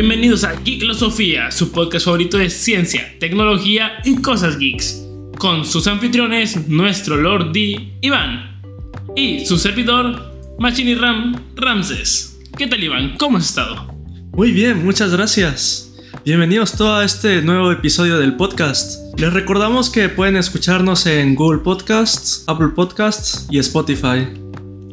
[0.00, 5.06] Bienvenidos a Geeklosofía, su podcast favorito de ciencia, tecnología y cosas geeks.
[5.36, 8.62] Con sus anfitriones, nuestro Lord D, Iván.
[9.14, 12.40] Y su servidor, Machini Ram, Ramses.
[12.56, 13.16] ¿Qué tal Iván?
[13.18, 13.94] ¿Cómo has estado?
[14.32, 15.92] Muy bien, muchas gracias.
[16.24, 18.98] Bienvenidos todos a este nuevo episodio del podcast.
[19.18, 24.28] Les recordamos que pueden escucharnos en Google Podcasts, Apple Podcasts y Spotify.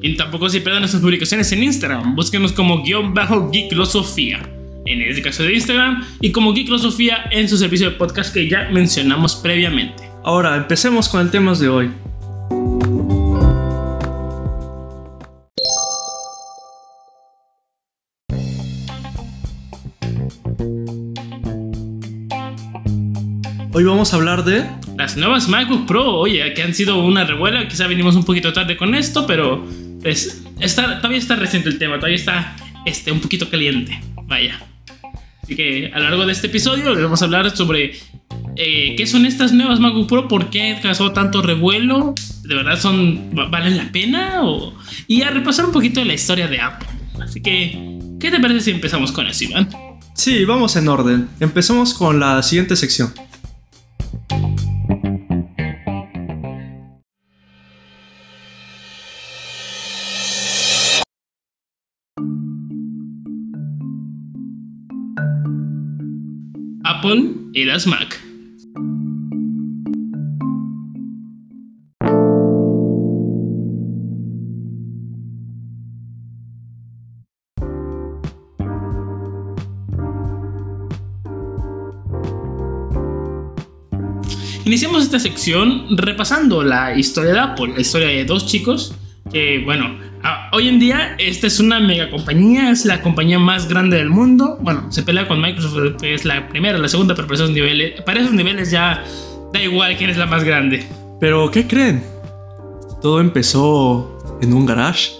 [0.02, 2.14] Y tampoco se pierdan nuestras publicaciones en Instagram.
[2.14, 4.57] Búsquenos como guion bajo Geeklosofía
[4.88, 8.70] en este caso de Instagram, y como Geeklosofía en su servicio de podcast que ya
[8.72, 10.04] mencionamos previamente.
[10.24, 11.92] Ahora, empecemos con el tema de hoy.
[23.74, 24.66] Hoy vamos a hablar de
[24.98, 26.16] las nuevas MacBook Pro.
[26.16, 27.68] Oye, que han sido una revuela.
[27.68, 29.64] Quizá venimos un poquito tarde con esto, pero
[30.02, 31.98] pues, está, todavía está reciente el tema.
[31.98, 32.56] Todavía está
[32.88, 34.02] este, un poquito caliente.
[34.24, 34.60] Vaya.
[35.48, 37.98] Así que a lo largo de este episodio les vamos a hablar sobre
[38.58, 43.34] eh, qué son estas nuevas MacBook Pro, por qué causó tanto revuelo, de verdad son
[43.34, 44.42] valen la pena
[45.08, 46.90] y a repasar un poquito de la historia de Apple.
[47.22, 49.70] Así que, ¿qué te parece si empezamos con eso, Iván?
[50.16, 51.30] Sí, vamos en orden.
[51.40, 53.14] Empecemos con la siguiente sección.
[67.08, 68.22] Apple y las Mac.
[84.66, 88.94] Iniciamos esta sección repasando la historia de Apple, la historia de dos chicos
[89.32, 89.98] que, bueno,
[90.52, 94.58] hoy en día esta es una mega compañía, es la compañía más grande del mundo.
[94.62, 98.20] Bueno, se pelea con Microsoft, es la primera, la segunda, pero para esos niveles, para
[98.20, 99.04] esos niveles ya
[99.54, 100.86] da igual quién es la más grande.
[101.20, 102.04] Pero, ¿qué creen?
[103.02, 105.12] Todo empezó en un garage.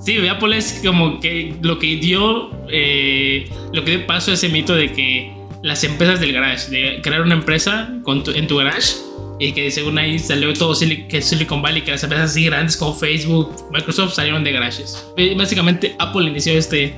[0.00, 4.48] Sí, Apple es como que lo que dio, eh, lo que dio paso a ese
[4.48, 5.32] mito de que
[5.62, 8.94] las empresas del garage, de crear una empresa en tu garage
[9.40, 10.78] y que según ahí salió todo
[11.08, 15.02] que Silicon Valley, que las empresas así grandes como Facebook, Microsoft salieron de garages.
[15.34, 16.94] Básicamente Apple inició este,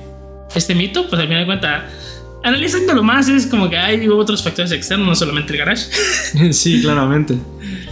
[0.53, 1.83] este mito, pues al final de cuentas,
[2.43, 5.85] analizándolo más, es como que hay otros factores externos, no solamente el garage.
[6.51, 7.35] Sí, claramente.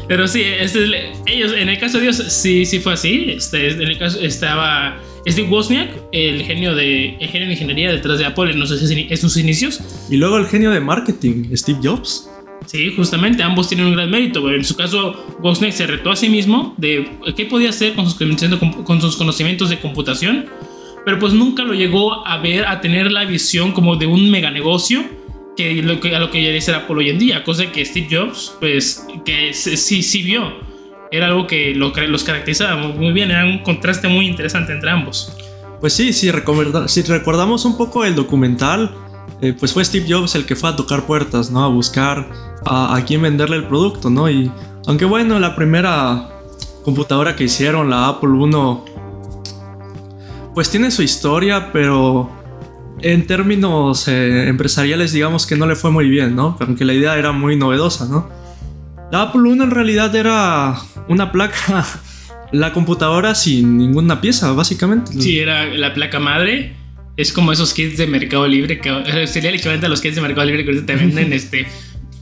[0.10, 3.28] Pero sí, este, ellos, en el caso de ellos, sí, sí fue así.
[3.30, 8.20] Este, en el caso estaba Steve Wozniak, el genio de, el genio de ingeniería detrás
[8.20, 9.80] de Apple en sus inicios.
[10.10, 12.28] Y luego el genio de marketing, Steve Jobs.
[12.66, 14.50] Sí, justamente, ambos tienen un gran mérito.
[14.52, 18.18] En su caso, Wozniak se retó a sí mismo de qué podía hacer con sus,
[18.84, 20.46] con sus conocimientos de computación,
[21.04, 24.52] pero pues nunca lo llegó a ver, a tener la visión como de un mega
[24.52, 25.04] negocio
[25.58, 28.08] que, lo que a lo que ya dice Apple hoy en día, cosa que Steve
[28.10, 30.54] Jobs, pues, que sí, sí vio.
[31.12, 35.36] Era algo que los caracterizaba muy bien, era un contraste muy interesante entre ambos.
[35.82, 36.32] Pues sí, si,
[36.88, 38.96] si recordamos un poco el documental,
[39.42, 41.64] eh, pues fue Steve Jobs el que fue a tocar puertas, ¿no?
[41.64, 42.30] A buscar
[42.66, 44.30] a, a quién venderle el producto, ¿no?
[44.30, 44.52] Y
[44.88, 46.30] aunque bueno, la primera
[46.84, 48.92] computadora que hicieron, la Apple I,
[50.54, 52.30] pues tiene su historia, pero
[53.02, 56.58] en términos eh, empresariales digamos que no le fue muy bien, ¿no?
[56.59, 58.30] Aunque la idea era muy novedosa, ¿no?
[59.12, 60.76] La Apple I en realidad era
[61.08, 61.86] una placa,
[62.52, 65.14] la computadora sin ninguna pieza, básicamente.
[65.14, 66.76] Sí, era la placa madre
[67.18, 68.92] es como esos kits de Mercado Libre que
[69.28, 71.68] sería el equivalente a los kits de Mercado Libre que te venden este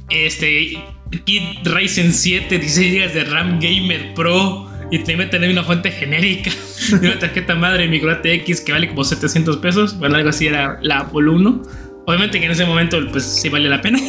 [0.10, 0.78] este
[1.26, 5.92] kit Ryzen 7 16 GB de RAM Gamer Pro y te meten en una fuente
[5.92, 6.52] genérica
[7.02, 10.80] de una tarjeta madre micro ATX que vale como 700 pesos bueno algo así era
[10.82, 11.62] la Apple 1
[12.06, 14.00] obviamente que en ese momento pues sí vale la pena.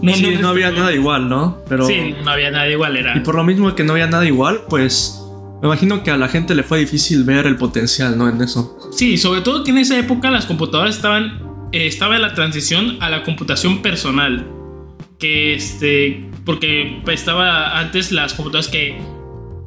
[0.00, 3.20] No, sí, no, había nada igual no pero sí no había nada igual era y
[3.20, 5.22] por lo mismo que no había nada igual pues
[5.60, 8.28] me imagino que a la gente le fue difícil ver el potencial, ¿no?
[8.28, 8.78] En eso.
[8.92, 11.40] Sí, sobre todo que en esa época las computadoras estaban.
[11.72, 14.46] Eh, estaba la transición a la computación personal.
[15.18, 16.28] Que este.
[16.44, 18.98] Porque estaba antes las computadoras que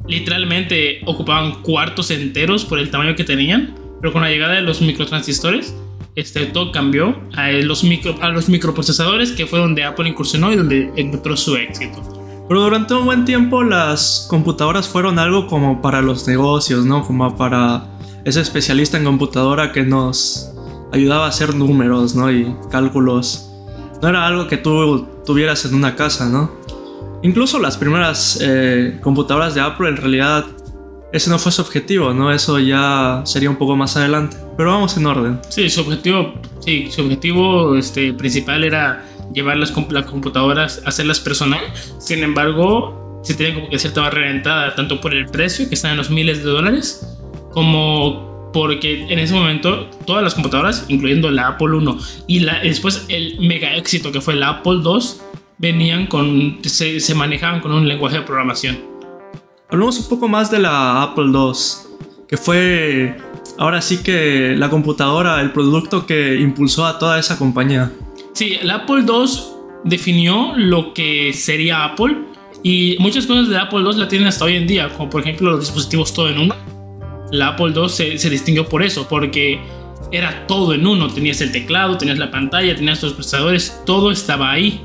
[0.06, 3.74] literalmente ocupaban cuartos enteros por el tamaño que tenían.
[4.00, 5.74] Pero con la llegada de los microtransistores,
[6.14, 10.56] este, todo cambió a los, micro, a los microprocesadores, que fue donde Apple incursionó y
[10.56, 12.19] donde encontró su éxito.
[12.50, 17.06] Pero durante un buen tiempo las computadoras fueron algo como para los negocios, ¿no?
[17.06, 17.84] Como para
[18.24, 20.52] ese especialista en computadora que nos
[20.90, 22.28] ayudaba a hacer números, ¿no?
[22.28, 23.52] Y cálculos.
[24.02, 26.50] No era algo que tú tuvieras en una casa, ¿no?
[27.22, 30.44] Incluso las primeras eh, computadoras de Apple en realidad
[31.12, 32.32] ese no fue su objetivo, ¿no?
[32.32, 34.36] Eso ya sería un poco más adelante.
[34.56, 35.38] Pero vamos en orden.
[35.48, 41.60] Sí, su objetivo, sí, su objetivo este, principal era llevar las, las computadoras, hacerlas personal.
[41.98, 45.74] Sin embargo, se tenía como que cierta barrera de entrada, tanto por el precio, que
[45.74, 47.18] está en los miles de dólares,
[47.52, 53.04] como porque en ese momento todas las computadoras, incluyendo la Apple 1 y la, después
[53.08, 55.22] el mega éxito que fue la Apple 2,
[55.58, 58.78] venían con, se, se manejaban con un lenguaje de programación.
[59.68, 61.88] Hablemos un poco más de la Apple 2,
[62.28, 63.16] que fue
[63.58, 67.92] ahora sí que la computadora, el producto que impulsó a toda esa compañía.
[68.32, 69.26] Sí, el Apple II
[69.84, 72.16] definió lo que sería Apple
[72.62, 75.50] y muchas cosas de Apple II la tienen hasta hoy en día, como por ejemplo
[75.50, 76.54] los dispositivos todo en uno.
[77.32, 79.60] La Apple II se, distinguió por eso, porque
[80.12, 81.08] era todo en uno.
[81.08, 84.80] Tenías el teclado, tenías la pantalla, tenías los procesadores, todo estaba ahí.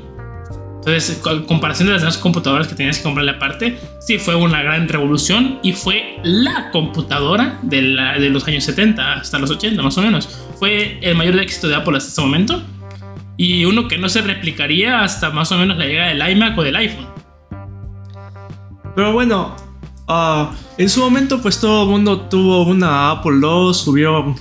[0.76, 4.62] Entonces, en comparación de las demás computadoras que tenías que comprarle aparte, sí fue una
[4.62, 7.82] gran revolución y fue la computadora de,
[8.20, 10.28] de los años 70 hasta los 80 más o menos.
[10.60, 12.62] Fue el mayor éxito de Apple hasta este momento
[13.36, 16.62] y uno que no se replicaría hasta más o menos la llegada del iMac o
[16.62, 17.06] del iPhone.
[18.94, 19.54] Pero bueno,
[20.08, 20.46] uh,
[20.78, 24.34] en su momento pues todo el mundo tuvo una Apple II, subió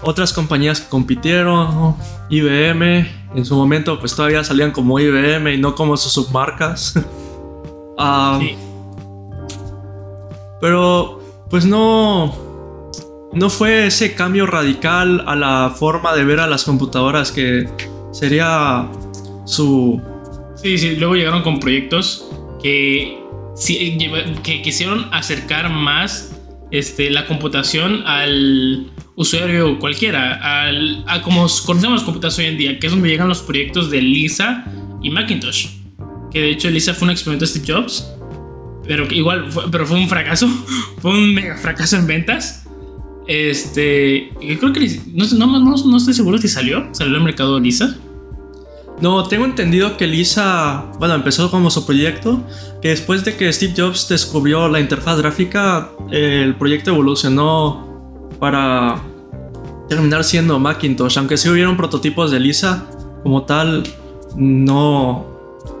[0.00, 1.96] otras compañías que compitieron,
[2.30, 6.94] IBM, en su momento pues todavía salían como IBM y no como sus submarcas.
[7.98, 8.56] uh, sí.
[10.60, 11.20] Pero
[11.50, 12.34] pues no,
[13.34, 17.68] no fue ese cambio radical a la forma de ver a las computadoras que
[18.12, 18.88] sería
[19.44, 20.00] su...
[20.56, 22.30] Sí, sí, luego llegaron con proyectos
[22.62, 23.18] que,
[24.42, 26.40] que quisieron acercar más
[26.70, 32.86] este, la computación al usuario cualquiera, al, a como conocemos computadoras hoy en día, que
[32.86, 34.64] es donde llegan los proyectos de Lisa
[35.02, 35.68] y Macintosh.
[36.30, 38.10] Que de hecho Lisa fue un experimento de Steve Jobs,
[38.86, 40.48] pero igual pero fue un fracaso,
[41.02, 42.63] fue un mega fracaso en ventas
[43.26, 47.96] este, creo que no, no, no, estoy seguro si salió, salió al mercado Lisa.
[49.00, 52.40] No, tengo entendido que Lisa, bueno, empezó como su proyecto,
[52.80, 59.02] que después de que Steve Jobs descubrió la interfaz gráfica, el proyecto evolucionó para
[59.88, 62.86] terminar siendo Macintosh, aunque sí hubieron prototipos de Lisa,
[63.22, 63.82] como tal,
[64.36, 65.33] no,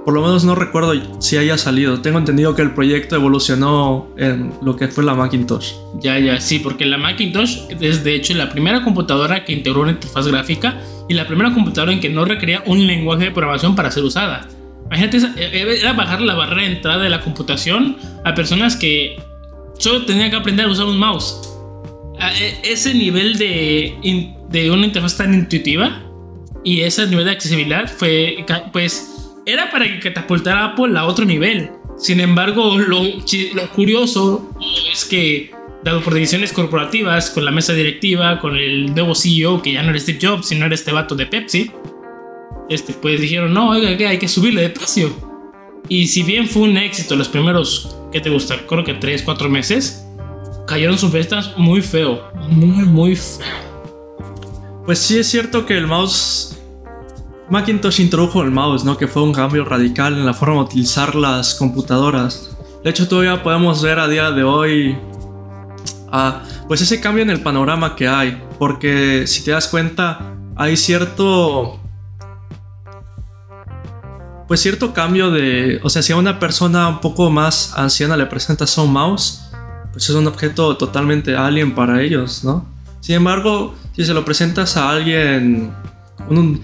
[0.04, 2.02] por lo menos no recuerdo si haya salido.
[2.02, 5.72] Tengo entendido que el proyecto evolucionó en lo que fue la Macintosh.
[6.00, 9.92] Ya, ya, sí, porque la Macintosh es de hecho la primera computadora que integró una
[9.92, 13.90] interfaz gráfica y la primera computadora en que no requería un lenguaje de programación para
[13.90, 14.46] ser usada.
[14.86, 19.16] Imagínate, eh, eh, era bajar la barrera de entrada de la computación a personas que
[19.78, 21.40] solo tenían que aprender a usar un mouse.
[22.20, 26.02] A e, ese nivel de, de una interfaz tan intuitiva
[26.62, 29.13] y ese nivel de accesibilidad fue, pues,
[29.46, 31.70] era para que catapultara Apple a otro nivel.
[31.96, 33.02] Sin embargo, lo,
[33.74, 34.50] curioso
[34.92, 35.52] es que,
[35.82, 39.90] dado por decisiones corporativas, con la mesa directiva, con el nuevo CEO, que ya no
[39.90, 41.70] era Steve Jobs, sino era este vato de Pepsi,
[42.68, 45.14] este, pues dijeron, no, oiga, que hay que subirle de precio.
[45.88, 48.66] Y si bien fue un éxito los primeros, ¿qué te gusta?
[48.66, 50.04] Creo que 3, 4 meses,
[50.66, 53.74] cayeron sus ventas muy feo, muy, muy feo.
[54.86, 56.58] Pues sí es cierto que el mouse
[57.50, 58.96] Macintosh introdujo el mouse, ¿no?
[58.96, 62.56] Que fue un cambio radical en la forma de utilizar las computadoras.
[62.82, 64.98] De hecho, todavía podemos ver a día de hoy,
[66.10, 68.42] ah, pues ese cambio en el panorama que hay.
[68.58, 71.80] Porque si te das cuenta, hay cierto,
[74.48, 78.26] pues cierto cambio de, o sea, si a una persona un poco más anciana le
[78.26, 79.50] presentas un mouse,
[79.92, 82.66] pues es un objeto totalmente alien para ellos, ¿no?
[83.00, 85.72] Sin embargo, si se lo presentas a alguien,
[86.28, 86.62] un,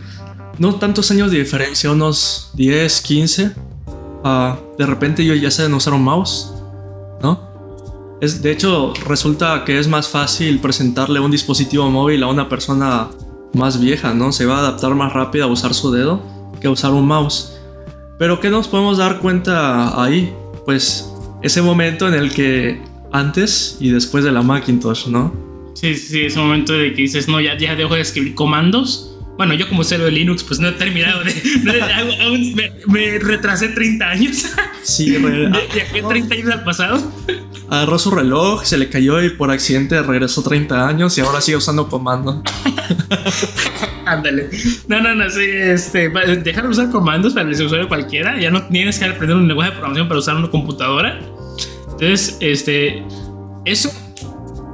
[0.60, 3.52] no tantos años de diferencia, unos 10, 15.
[4.22, 6.52] Ah, de repente yo ya sé usar un mouse,
[7.22, 7.40] ¿no?
[8.20, 13.08] Es, de hecho, resulta que es más fácil presentarle un dispositivo móvil a una persona
[13.54, 14.32] más vieja, ¿no?
[14.32, 16.22] Se va a adaptar más rápido a usar su dedo
[16.60, 17.58] que a usar un mouse.
[18.18, 20.30] Pero ¿qué nos podemos dar cuenta ahí?
[20.66, 25.32] Pues ese momento en el que antes y después de la Macintosh, ¿no?
[25.72, 29.09] Sí, sí, ese momento de que dices, no, ya, ya dejo de escribir comandos
[29.40, 31.32] bueno, yo como cero de Linux, pues no he terminado de.
[32.20, 32.54] aún
[32.86, 34.44] me, retrasé 30 años.
[34.82, 35.16] Sí,
[35.72, 37.12] viajé 30 años al pasado.
[37.70, 41.56] Agarró su reloj, se le cayó y por accidente regresó 30 años y ahora sigue
[41.56, 42.42] usando comando.
[44.06, 44.50] Ándale.
[44.88, 46.10] No, no, no, sí, este,
[46.42, 48.38] dejar de usar comandos para el usuario cualquiera.
[48.38, 51.18] Ya no tienes que aprender un lenguaje de programación para usar una computadora.
[51.92, 53.02] Entonces, este,
[53.64, 53.90] eso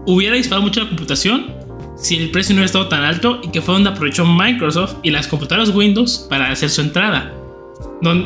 [0.06, 1.55] hubiera disparado mucho la computación
[1.96, 5.10] si el precio no hubiera estado tan alto y que fue donde aprovechó Microsoft y
[5.10, 7.32] las computadoras Windows para hacer su entrada.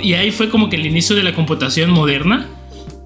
[0.02, 2.48] y ahí fue como que el inicio de la computación moderna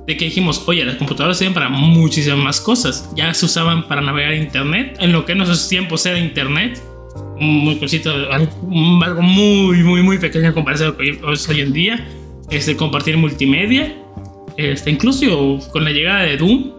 [0.07, 3.11] de que dijimos, oye, las computadoras sirven para muchísimas más cosas.
[3.17, 6.81] Ya se usaban para navegar internet, en lo que en esos tiempos era internet.
[7.39, 12.07] Muy cosito, algo, muy, muy, muy pequeño en comparación con hoy en día.
[12.51, 13.97] Este, compartir multimedia.
[14.57, 16.73] Este, incluso con la llegada de Doom,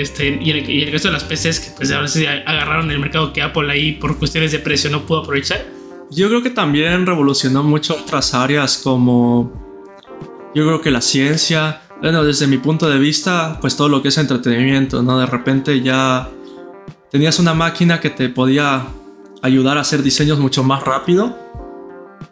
[0.00, 3.32] este, y, el, y, resto de las PCs que pues ahora sí agarraron el mercado
[3.32, 5.64] que Apple ahí por cuestiones de precio no pudo aprovechar.
[6.10, 9.64] Yo creo que también revolucionó mucho otras áreas como
[10.54, 14.08] yo creo que la ciencia, bueno, desde mi punto de vista, pues todo lo que
[14.08, 15.18] es entretenimiento, ¿no?
[15.18, 16.30] De repente ya
[17.10, 18.86] tenías una máquina que te podía
[19.42, 21.36] ayudar a hacer diseños mucho más rápido.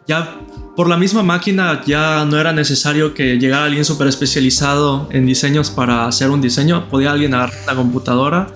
[0.07, 0.39] Ya
[0.75, 5.69] por la misma máquina ya no era necesario que llegara alguien súper especializado en diseños
[5.69, 6.89] para hacer un diseño.
[6.89, 8.47] Podía alguien agarrar una computadora.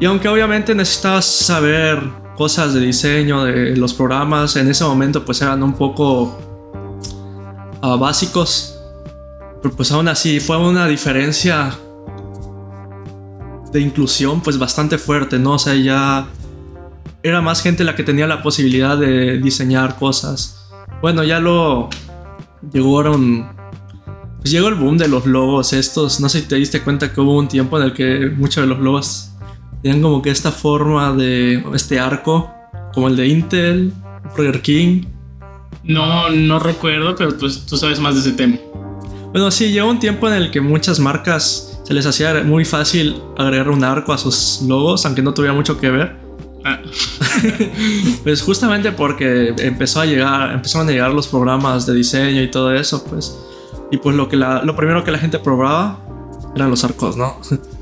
[0.00, 2.02] Y aunque obviamente necesitabas saber
[2.36, 6.38] cosas de diseño, de los programas, en ese momento pues eran un poco
[7.82, 8.80] uh, básicos.
[9.62, 11.72] Pero pues aún así fue una diferencia
[13.70, 15.52] de inclusión pues bastante fuerte, ¿no?
[15.52, 16.26] O sea, ya
[17.22, 20.61] era más gente la que tenía la posibilidad de diseñar cosas.
[21.02, 21.90] Bueno, ya lo
[22.72, 23.50] llegaron.
[24.38, 26.20] Pues llegó el boom de los logos estos.
[26.20, 28.68] No sé si te diste cuenta que hubo un tiempo en el que muchos de
[28.68, 29.32] los logos
[29.82, 32.50] tenían como que esta forma de este arco,
[32.94, 33.92] como el de Intel,
[34.36, 35.02] Burger King.
[35.82, 38.56] No, no recuerdo, pero pues tú sabes más de ese tema.
[39.32, 43.16] Bueno, sí, llegó un tiempo en el que muchas marcas se les hacía muy fácil
[43.36, 46.16] agregar un arco a sus logos, aunque no tuviera mucho que ver.
[46.64, 46.78] Ah.
[48.22, 52.72] pues justamente porque empezó a llegar, empezaron a llegar los programas de diseño y todo
[52.74, 53.38] eso, pues.
[53.90, 56.00] Y pues lo que la, lo primero que la gente probaba
[56.54, 57.36] eran los arcos, ¿no?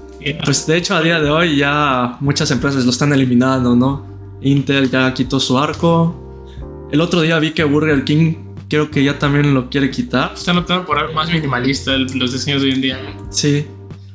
[0.45, 4.05] Pues de hecho a día de hoy ya muchas empresas lo están eliminando, ¿no?
[4.43, 6.45] Intel ya quitó su arco.
[6.93, 8.35] El otro día vi que Burger King
[8.69, 10.33] creo que ya también lo quiere quitar.
[10.35, 12.99] Están optando por algo más minimalista los diseños de hoy en día.
[13.31, 13.67] Sí.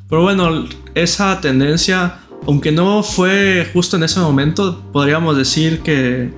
[0.08, 6.32] Pero bueno, esa tendencia aunque no fue justo en ese momento, podríamos decir que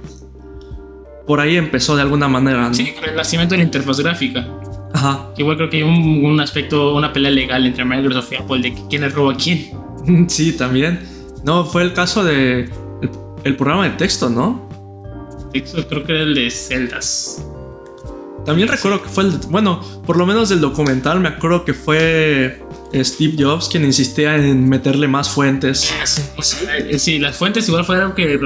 [1.25, 2.69] por ahí empezó de alguna manera.
[2.69, 2.73] ¿no?
[2.73, 4.47] Sí, con el nacimiento de la interfaz gráfica.
[4.93, 5.27] Ajá.
[5.37, 9.01] Igual creo que hay un, aspecto, una pelea legal entre Microsoft y Apple de quién
[9.01, 9.71] le roba a quién.
[10.29, 11.01] Sí, también.
[11.43, 12.69] No, fue el caso de
[13.43, 14.69] el, programa de texto, ¿no?
[15.51, 17.45] Texto, creo que era el de Celdas.
[18.45, 22.63] También recuerdo que fue el, bueno, por lo menos del documental me acuerdo que fue
[22.93, 25.93] Steve Jobs quien insistía en meterle más fuentes.
[26.97, 28.39] Sí, las fuentes igual fue algo que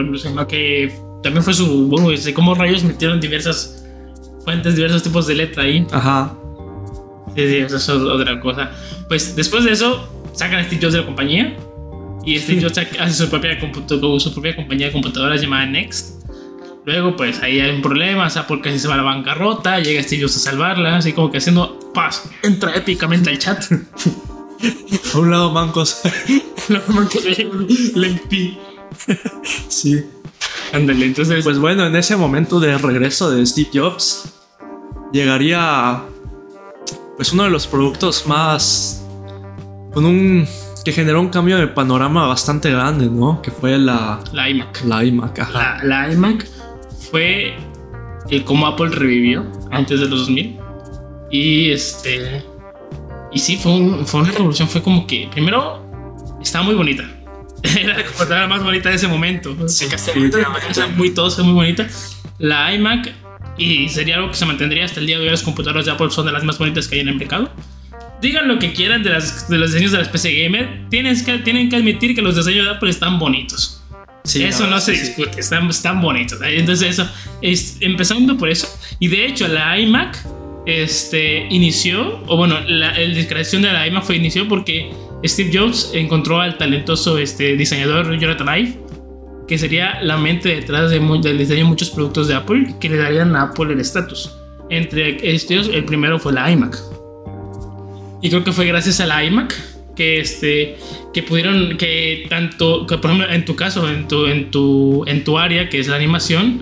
[0.48, 0.93] que
[1.24, 3.83] también fue su, bueno, cómo rayos metieron diversas
[4.43, 5.86] fuentes, diversos tipos de letra ahí.
[5.91, 6.36] Ajá.
[7.36, 8.71] Sí, sí, eso es otra cosa.
[9.07, 11.55] Pues después de eso, sacan a Steve Jobs de la compañía
[12.25, 16.21] y Steve Jobs hace su propia, su propia compañía de computadoras llamada Next.
[16.83, 20.01] Luego, pues ahí hay un problema, o sea, porque se va a la bancarrota, llega
[20.01, 23.63] Steve Jobs a salvarla, así como que haciendo paz, entra épicamente al chat.
[25.13, 26.01] A un lado mancos.
[26.70, 27.24] Los mancos.
[29.68, 30.03] Sí.
[30.74, 31.44] Ándale, entonces.
[31.44, 34.34] Pues bueno, en ese momento de regreso de Steve Jobs,
[35.12, 36.03] llegaría.
[37.15, 39.06] Pues uno de los productos más.
[39.94, 40.48] Con un.
[40.86, 43.41] que generó un cambio de panorama bastante grande, ¿no?
[43.41, 44.20] Que fue la.
[44.32, 44.84] La iMac.
[44.86, 45.80] La iMac, ajá.
[45.84, 46.48] La, la iMac
[47.12, 47.56] fue.
[48.30, 50.60] El cómo Apple revivió antes de los 2000.
[51.32, 52.44] Y este
[53.33, 53.71] y sí, fue,
[54.05, 54.67] fue una revolución.
[54.67, 57.03] Fue como que, primero, estaba muy bonita.
[57.63, 59.55] Era la computadora más bonita de ese momento.
[59.67, 59.88] Sí,
[60.95, 61.88] muy tosca, muy bonita.
[62.39, 63.13] La iMac,
[63.57, 65.29] y sería algo que se mantendría hasta el día de hoy.
[65.29, 67.51] Las computadoras de Apple son de las más bonitas que hay en el mercado.
[68.21, 70.89] Digan lo que quieran de, las, de los diseños de las PC Gamer.
[70.89, 73.81] Tienes que, tienen que admitir que los diseños de Apple están bonitos.
[74.23, 76.39] Sí, eso no, se discute, están, están bonitos.
[76.43, 77.09] Entonces, eso,
[77.41, 78.67] es, empezando por eso.
[79.00, 80.17] Y de hecho, la iMac
[80.65, 84.91] este, inició, o bueno, la, la creación de la iMac fue inició porque
[85.25, 88.77] Steve Jobs encontró al talentoso este, diseñador Jonathan Ive,
[89.48, 92.98] que sería la mente detrás de del diseño de muchos productos de Apple que le
[92.98, 94.36] darían a Apple el estatus.
[94.70, 96.77] Entre estos, el primero fue la iMac.
[98.22, 99.53] Y creo que fue gracias a la iMac
[99.96, 100.77] que este
[101.13, 105.25] que pudieron que tanto que por ejemplo en tu caso en tu en tu en
[105.25, 106.62] tu área que es la animación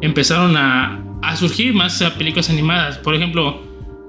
[0.00, 2.98] empezaron a a surgir más películas animadas.
[2.98, 3.62] Por ejemplo,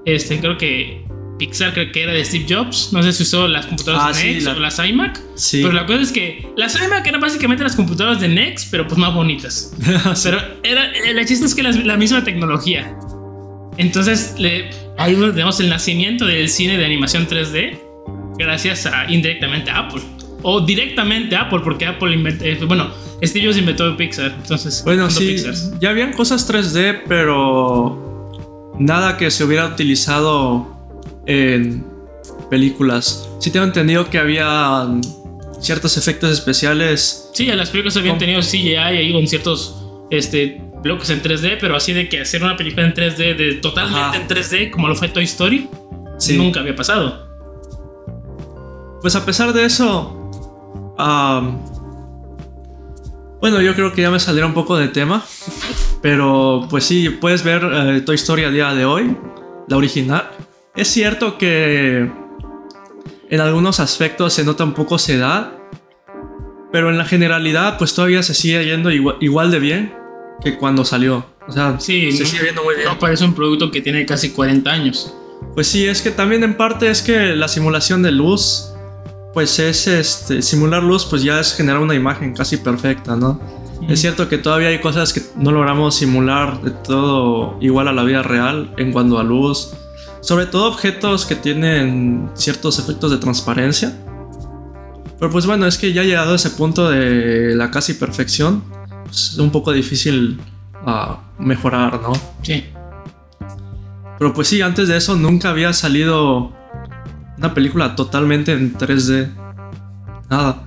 [0.04, 1.04] este, creo que
[1.38, 2.92] Pixar creo que era de Steve Jobs.
[2.92, 5.20] No sé si usó las computadoras ah, de Next o las iMac.
[5.50, 8.98] Pero la cosa es que las iMac eran básicamente las computadoras de Next, pero pues
[8.98, 9.74] más bonitas.
[10.22, 12.96] Pero era, el chiste es que la, la misma tecnología.
[13.78, 17.78] Entonces, le, ahí tenemos el nacimiento del cine de animación 3D
[18.38, 20.02] gracias a indirectamente a Apple.
[20.42, 22.90] O directamente Apple, porque Apple inventó, eh, bueno,
[23.22, 24.82] Steve Jobs inventó Pixar, entonces.
[24.84, 25.36] Bueno, sí,
[25.80, 28.30] ya habían cosas 3D, pero
[28.78, 30.66] nada que se hubiera utilizado
[31.26, 31.84] en
[32.50, 33.28] películas.
[33.40, 34.88] Sí tengo entendido que había
[35.60, 37.30] ciertos efectos especiales.
[37.32, 39.80] Sí, las películas habían tenido CGI ahí con ciertos
[40.10, 44.00] este, bloques en 3D, pero así de que hacer una película en 3D, de, totalmente
[44.00, 44.16] Ajá.
[44.16, 45.68] en 3D, como lo fue Toy Story,
[46.18, 46.36] Sí.
[46.36, 47.28] nunca había pasado.
[49.00, 50.21] Pues a pesar de eso,
[53.40, 55.24] bueno, yo creo que ya me saldría un poco de tema,
[56.00, 59.16] pero pues sí, puedes ver eh, Toy Story a día de hoy,
[59.68, 60.30] la original.
[60.76, 62.10] Es cierto que
[63.30, 65.52] en algunos aspectos se nota un poco su edad,
[66.70, 69.94] pero en la generalidad pues todavía se sigue yendo igual, igual de bien
[70.42, 71.26] que cuando salió.
[71.48, 72.86] O sea, Sí, se no- sigue viendo muy bien.
[72.86, 75.12] No parece un producto que tiene casi 40 años.
[75.54, 78.71] Pues sí, es que también en parte es que la simulación de luz,
[79.32, 83.40] pues es este, simular luz, pues ya es generar una imagen casi perfecta, ¿no?
[83.88, 88.04] Es cierto que todavía hay cosas que no logramos simular de todo igual a la
[88.04, 89.72] vida real en cuanto a luz,
[90.20, 93.98] sobre todo objetos que tienen ciertos efectos de transparencia.
[95.18, 98.62] Pero pues bueno, es que ya llegado a ese punto de la casi perfección,
[99.04, 100.40] pues es un poco difícil
[100.86, 102.12] ah, mejorar, ¿no?
[102.42, 102.64] Sí.
[104.18, 106.52] Pero pues sí, antes de eso nunca había salido
[107.38, 109.28] una película totalmente en 3D.
[110.30, 110.62] Nada.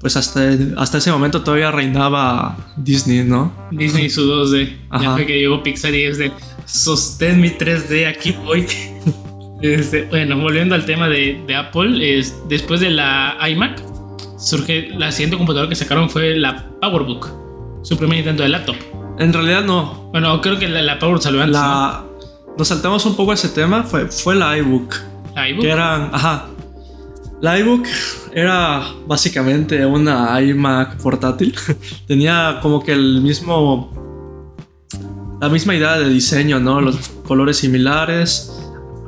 [0.00, 0.40] Pues hasta,
[0.76, 3.52] hasta ese momento todavía reinaba Disney, ¿no?
[3.72, 4.76] Disney y su 2D.
[5.00, 6.30] Ya fue que llegó Pixar y es de
[6.66, 8.66] sostén mi 3D, aquí voy.
[9.60, 13.82] Este, bueno, volviendo al tema de, de Apple, es, después de la iMac,
[14.38, 17.28] surge la siguiente computadora que sacaron fue la PowerBook,
[17.82, 18.76] su primer intento de laptop.
[19.18, 20.10] En realidad no.
[20.12, 21.54] Bueno, creo que la, la PowerBook salió antes.
[21.54, 22.04] La,
[22.56, 23.82] nos saltamos un poco ese tema.
[23.82, 24.94] Fue, fue la iBook.
[25.46, 25.62] iBook.
[25.62, 26.10] Que eran.
[26.12, 26.46] Ajá.
[27.40, 27.86] La iBook
[28.32, 31.54] era básicamente una iMac portátil.
[32.06, 33.92] Tenía como que el mismo.
[35.40, 36.80] La misma idea de diseño, ¿no?
[36.80, 38.52] Los colores similares.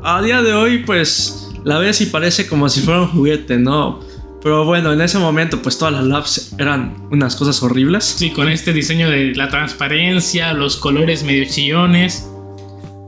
[0.02, 1.48] A día de hoy, pues.
[1.64, 4.00] La ves y parece como si fuera un juguete, ¿no?
[4.42, 8.04] Pero bueno, en ese momento, pues todas las labs eran unas cosas horribles.
[8.04, 12.29] Sí, con este diseño de la transparencia, los colores medio chillones.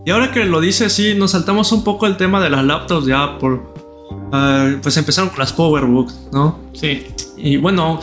[0.05, 3.07] Y ahora que lo dices, sí, nos saltamos un poco el tema de las laptops
[3.07, 3.75] ya por...
[4.33, 6.59] ah, pues empezaron con las PowerBook, ¿no?
[6.73, 8.01] Sí, Y bueno,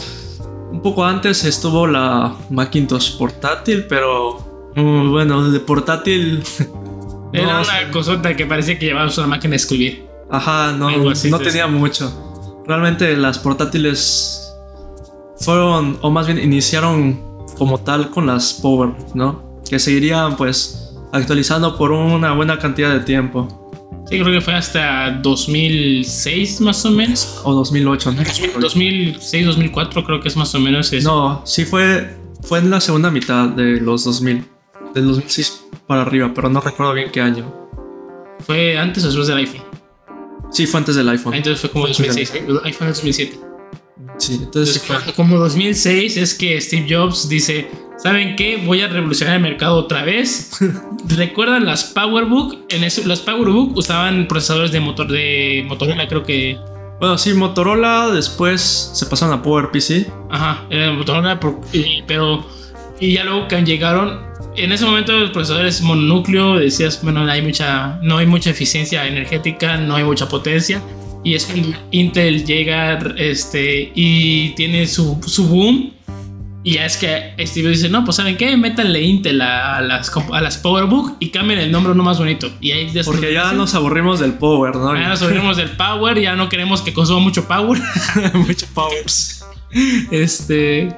[0.71, 4.71] un poco antes estuvo la Macintosh portátil, pero...
[4.75, 6.41] mm, bueno, de portátil...
[7.33, 10.07] era no, una cosota que parecía que llevabas una máquina de escribir.
[10.29, 12.63] Ajá, no, así, no tenía mucho.
[12.65, 14.53] Realmente las portátiles
[15.38, 17.19] fueron, o más bien iniciaron
[17.57, 19.62] como tal con las Power, ¿no?
[19.67, 23.55] Que seguirían pues actualizando por una buena cantidad de tiempo.
[24.09, 27.41] Sí, creo que fue hasta 2006 más o menos.
[27.43, 28.23] O 2008, ¿no?
[28.59, 31.09] 2006, 2004 creo que es más o menos eso.
[31.11, 34.43] No, sí fue, fue en la segunda mitad de los 2000.
[34.95, 37.53] Del 2006 para arriba, pero no recuerdo bien qué año.
[38.39, 39.61] Fue antes o después del iPhone.
[40.51, 41.33] Sí, fue antes del iPhone.
[41.33, 42.65] Ah, Entonces fue como Fue antes del 2006.
[42.65, 43.39] iPhone es 2007.
[44.19, 48.62] Sí, entonces Entonces, como 2006 es que Steve Jobs dice, ¿saben qué?
[48.65, 50.51] Voy a revolucionar el mercado otra vez.
[51.08, 52.65] ¿Recuerdan las PowerBook?
[52.69, 56.58] En eso, las PowerBook usaban procesadores de motor de Motorola, creo que...
[56.99, 60.12] Bueno, sí, Motorola después se pasaron a PowerPC.
[60.29, 62.45] Ajá, era Motorola, pero...
[62.99, 64.27] Y ya luego que llegaron...
[64.58, 69.77] En ese momento los procesadores mononúcleo, decías, bueno, hay mucha, no hay mucha eficiencia energética,
[69.77, 70.82] no hay mucha potencia.
[71.23, 75.93] Y es cuando Intel llega este, y tiene su, su boom.
[76.63, 78.55] Y ya es que Steve dice, no, pues ¿saben qué?
[78.58, 82.49] Métanle Intel a, a las, a las PowerBook y cambien el nombre uno más bonito.
[82.60, 84.93] Y ahí Porque ya nos aburrimos del Power, ¿no?
[84.95, 87.79] Ya nos olvidamos del Power, ya no queremos que consuma mucho Power.
[88.34, 89.05] Mucho Power.
[90.12, 90.95] Este.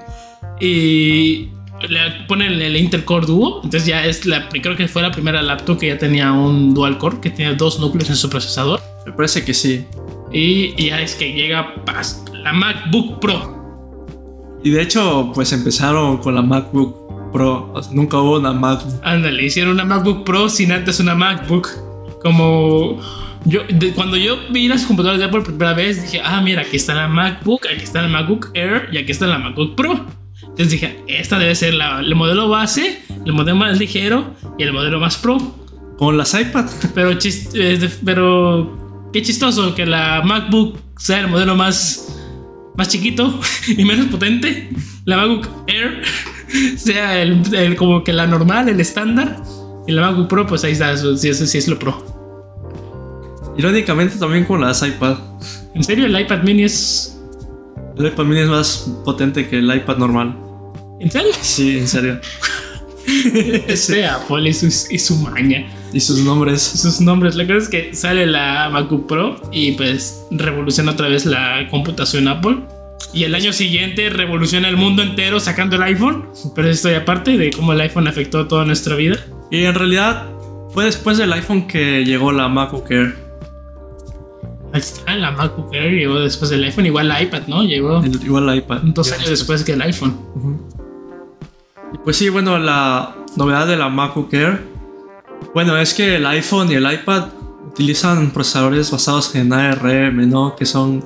[0.60, 1.50] Y
[1.90, 3.62] le ponen el Intel Core Duo.
[3.64, 4.50] Entonces ya es la.
[4.50, 7.80] Creo que fue la primera laptop que ya tenía un dual core, que tenía dos
[7.80, 8.82] núcleos en su procesador.
[9.06, 9.86] Me parece que sí.
[10.34, 11.76] Y, ya es que llega
[12.44, 13.60] la MacBook Pro.
[14.64, 17.72] Y de hecho, pues empezaron con la MacBook Pro.
[17.74, 18.94] O sea, nunca hubo una MacBook.
[19.04, 21.68] Ándale, hicieron una MacBook Pro sin antes una MacBook.
[22.22, 23.00] Como.
[23.46, 26.62] Yo, de- cuando yo vi las computadoras de Apple por primera vez, dije, ah, mira,
[26.62, 30.06] aquí está la MacBook, aquí está la MacBook Air y aquí está la MacBook Pro.
[30.44, 34.74] Entonces dije, esta debe ser la- el modelo base, el modelo más ligero y el
[34.74, 35.38] modelo más pro.
[35.98, 36.66] Con las iPad.
[36.94, 38.81] Pero, chis- de- pero
[39.14, 42.16] qué chistoso que la MacBook sea el modelo más,
[42.78, 44.70] más chiquito y menos potente.
[45.06, 46.04] La MacBook Air
[46.78, 49.42] sea el, el- como que la normal, el estándar.
[49.88, 52.06] Y la MacBook Pro, pues ahí está, sí, eso sí es lo pro.
[53.58, 55.18] Irónicamente también con las iPad.
[55.74, 57.20] En serio, el iPad mini es.
[57.98, 60.38] El iPad mini es más potente que el iPad normal.
[61.00, 61.32] ¿En serio?
[61.42, 62.20] Sí, en serio.
[63.68, 65.66] Este Apple y su, y su maña.
[65.94, 66.62] Y sus nombres.
[66.62, 67.36] Sus nombres.
[67.36, 72.28] La cosa es que sale la MacBook Pro y pues revoluciona otra vez la computación
[72.28, 72.60] Apple.
[73.14, 76.26] Y el año siguiente revoluciona el mundo entero sacando el iPhone.
[76.56, 79.18] Pero esto ya aparte de cómo el iPhone afectó toda nuestra vida.
[79.50, 80.28] Y en realidad
[80.74, 83.16] fue después del iPhone que llegó la MacBook Air.
[84.74, 86.86] Ahí está, la MacBook Air llegó después del iPhone.
[86.86, 87.64] Igual la iPad, ¿no?
[87.66, 88.80] Llegó El- igual la iPad.
[88.84, 90.18] dos años después que el iPhone.
[92.06, 94.71] Pues sí, bueno, la novedad de la MacBook Air.
[95.54, 97.28] Bueno, es que el iPhone y el iPad
[97.68, 100.56] utilizan procesadores basados en ARM, ¿no?
[100.56, 101.04] Que son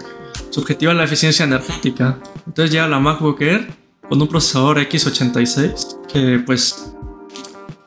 [0.50, 2.20] subjetivos a la eficiencia energética.
[2.46, 3.68] Entonces llega la MacBook Air
[4.08, 6.94] con un procesador X86 que pues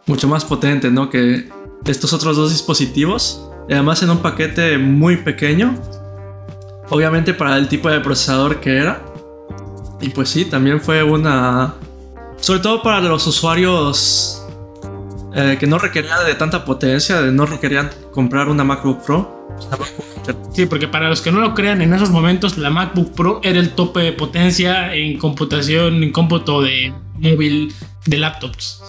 [0.07, 1.11] mucho más potente, ¿no?
[1.11, 1.49] Que
[1.85, 3.45] estos otros dos dispositivos.
[3.69, 5.75] Y además en un paquete muy pequeño.
[6.91, 9.05] Obviamente para el tipo de procesador que era.
[10.01, 11.75] Y pues sí, también fue una...
[12.41, 14.38] Sobre todo para los usuarios
[15.35, 19.49] eh, que no requerían de tanta potencia, de no requerían comprar una MacBook Pro.
[20.53, 23.59] Sí, porque para los que no lo crean, en esos momentos la MacBook Pro era
[23.59, 27.73] el tope de potencia en computación, en cómputo de móvil,
[28.07, 28.83] de laptops.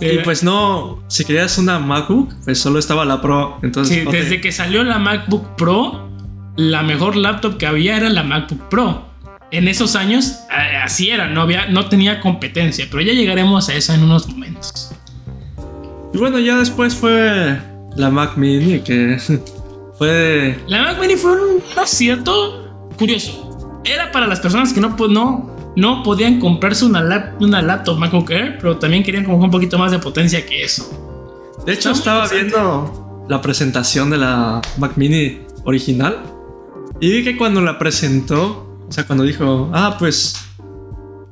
[0.00, 3.58] Y pues no, si querías una MacBook, pues solo estaba la Pro.
[3.62, 6.08] Entonces, Sí, desde que salió la MacBook Pro,
[6.56, 9.08] la mejor laptop que había era la MacBook Pro.
[9.50, 13.74] En esos años eh, así era, no, había, no tenía competencia, pero ya llegaremos a
[13.74, 14.93] eso en unos momentos.
[16.14, 17.58] Y bueno, ya después fue
[17.96, 19.18] la Mac Mini, que
[19.98, 20.58] fue...
[20.68, 23.80] La Mac Mini fue un acierto curioso.
[23.84, 28.30] Era para las personas que no, no, no podían comprarse una, lap- una laptop MacBook
[28.30, 30.88] Air, pero también querían como un poquito más de potencia que eso.
[31.66, 36.18] De hecho, estaba viendo la presentación de la Mac Mini original.
[37.00, 40.36] Y vi que cuando la presentó, o sea, cuando dijo, ah, pues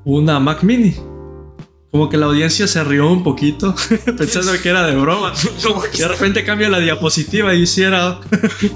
[0.04, 0.96] una Mac Mini.
[1.92, 3.74] Como que la audiencia se rió un poquito,
[4.18, 5.32] pensando que era de broma.
[5.94, 8.18] Y de repente cambia la diapositiva y hiciera,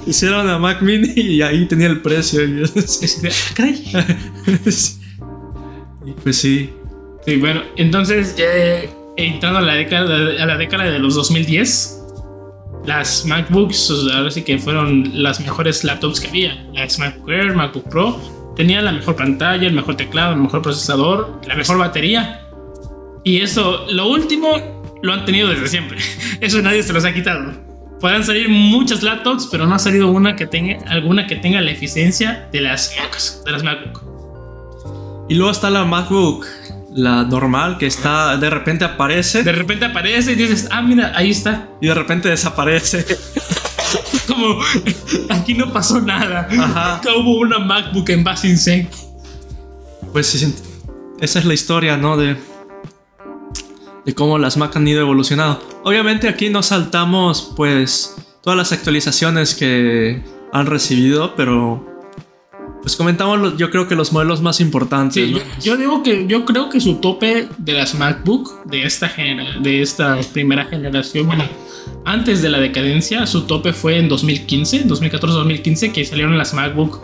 [0.05, 2.45] hiciera una Mac Mini y ahí tenía el precio.
[2.45, 2.63] Y,
[6.05, 6.69] y pues sí,
[7.27, 8.45] Sí, bueno, entonces ya
[9.17, 12.01] entrando a la década, a la década de los 2010,
[12.85, 16.65] las MacBooks, ahora sí que fueron las mejores laptops que había.
[16.73, 18.17] Las MacBook Air, MacBook Pro,
[18.55, 22.46] tenían la mejor pantalla, el mejor teclado, el mejor procesador, la mejor batería.
[23.27, 24.47] Y eso, lo último,
[25.01, 25.97] lo han tenido desde siempre.
[26.39, 27.51] Eso nadie se los ha quitado.
[27.99, 31.71] Podrán salir muchas laptops, pero no ha salido una que tenga, alguna que tenga la
[31.71, 32.95] eficiencia de las
[33.43, 34.01] de las MacBook.
[35.27, 36.45] Y luego está la MacBook,
[36.93, 41.31] la normal, que está, de repente aparece De repente aparece y dices, ah, mira, ahí
[41.31, 41.67] está.
[41.81, 43.05] y de repente desaparece.
[44.25, 44.57] Como
[45.31, 46.47] aquí no pasó nada.
[46.49, 46.95] Ajá.
[46.95, 48.87] Acá hubo una MacBook en base insane.
[50.13, 50.55] Pues sí,
[51.19, 52.15] esa es la historia, ¿no?
[52.15, 52.37] De,
[54.07, 55.59] de cómo las Mac han ido evolucionando.
[55.83, 61.85] Obviamente aquí no saltamos, pues, todas las actualizaciones que han recibido, pero
[62.81, 65.15] pues comentamos, los- yo creo que los modelos más importantes.
[65.25, 65.39] Sí, ¿no?
[65.39, 69.59] yo, yo digo que yo creo que su tope de las MacBook de esta genera-
[69.59, 71.43] de esta primera generación, bueno,
[72.05, 77.01] antes de la decadencia, su tope fue en 2015, 2014-2015 que salieron las MacBook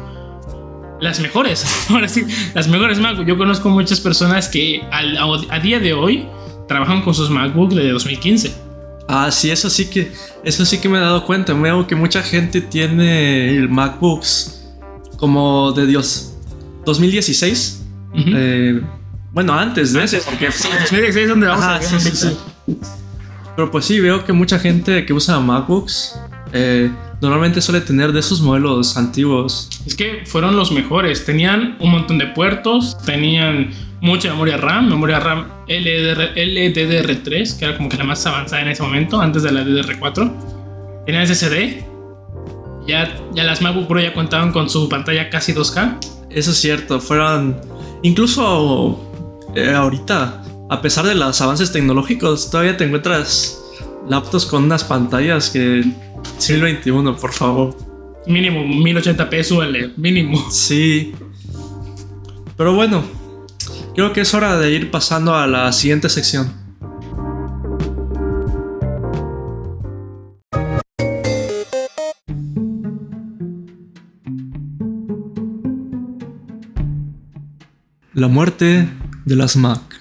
[1.02, 1.66] las mejores.
[1.90, 3.26] Ahora sí, las mejores MacBook.
[3.28, 6.26] Yo conozco muchas personas que al- a, a día de hoy
[6.68, 8.54] trabajan con sus MacBook de 2015.
[9.08, 10.12] Ah, sí, eso sí que,
[10.44, 11.54] eso sí que me he dado cuenta.
[11.54, 14.66] Veo que mucha gente tiene el MacBooks
[15.18, 16.34] como de Dios
[16.86, 17.82] 2016.
[18.14, 18.24] Ujú.
[18.28, 18.82] Eh,
[19.32, 22.12] bueno, antes de ese, porque Sí, 2016 es donde vamos Ajá, a ver sí, sí,
[22.16, 22.38] sí.
[23.56, 26.20] Pero pues sí, veo que mucha gente que usa MacBooks
[26.54, 26.92] eh,
[27.24, 29.70] normalmente suele tener de esos modelos antiguos.
[29.86, 31.26] Es que fueron los mejores.
[31.26, 37.78] Tenían un montón de puertos, tenían mucha memoria RAM, memoria RAM LDR, LDDR3, que era
[37.78, 41.06] como que la más avanzada en ese momento, antes de la DDR4.
[41.06, 41.86] Tenían SSD.
[42.86, 46.00] Ya, ya las MacBook Pro ya contaban con su pantalla casi 2K.
[46.30, 47.62] Eso es cierto, fueron
[48.02, 49.00] incluso
[49.56, 53.62] eh, ahorita, a pesar de los avances tecnológicos, todavía te encuentras
[54.10, 55.86] laptops con unas pantallas que
[56.38, 57.76] 2021, por favor.
[58.28, 60.50] Mínimo 1080p, súbele, mínimo.
[60.50, 61.14] Sí.
[62.56, 63.04] Pero bueno,
[63.96, 66.64] creo que es hora de ir pasando a la siguiente sección.
[78.14, 78.88] La muerte
[79.26, 79.93] de las Mac.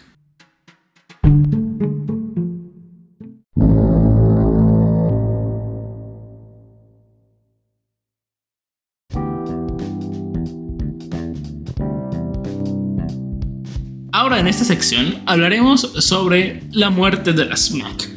[14.32, 18.08] Ahora en esta sección hablaremos sobre la muerte de las Mac.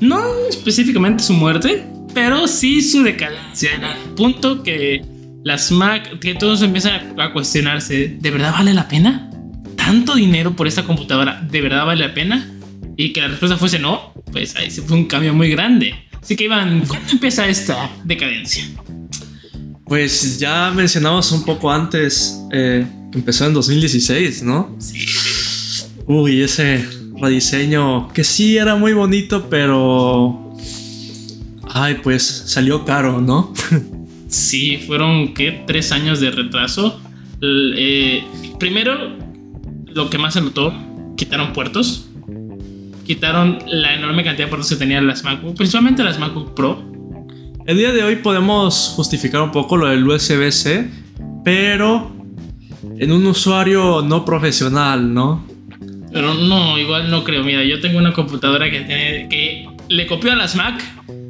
[0.00, 3.76] No específicamente su muerte, pero sí su decadencia.
[3.76, 5.00] En el punto que
[5.44, 9.30] las Mac, que todos empiezan a cuestionarse, ¿de verdad vale la pena?
[9.76, 11.40] ¿Tanto dinero por esta computadora?
[11.40, 12.52] ¿De verdad vale la pena?
[12.96, 15.94] Y que la respuesta fuese no, pues ahí se fue un cambio muy grande.
[16.20, 18.64] Así que Iván, ¿cuándo empieza esta decadencia?
[19.86, 24.74] Pues ya mencionamos un poco antes eh, que empezó en 2016, ¿no?
[24.80, 25.06] Sí.
[26.12, 26.84] Uy, ese
[27.20, 30.56] rediseño que sí era muy bonito, pero...
[31.68, 33.54] Ay, pues salió caro, ¿no?
[34.26, 35.64] Sí, fueron, ¿qué?
[35.68, 37.00] Tres años de retraso.
[37.42, 38.24] Eh,
[38.58, 39.16] primero,
[39.86, 40.72] lo que más se notó,
[41.16, 42.08] quitaron puertos.
[43.06, 46.80] Quitaron la enorme cantidad de puertos que tenían las MacBook, principalmente las MacBook Pro.
[47.66, 50.90] El día de hoy podemos justificar un poco lo del USB-C,
[51.44, 52.12] pero
[52.98, 55.49] en un usuario no profesional, ¿no?
[56.12, 57.44] Pero no, igual no creo.
[57.44, 60.82] Mira, yo tengo una computadora que, tiene, que le copió a las Mac.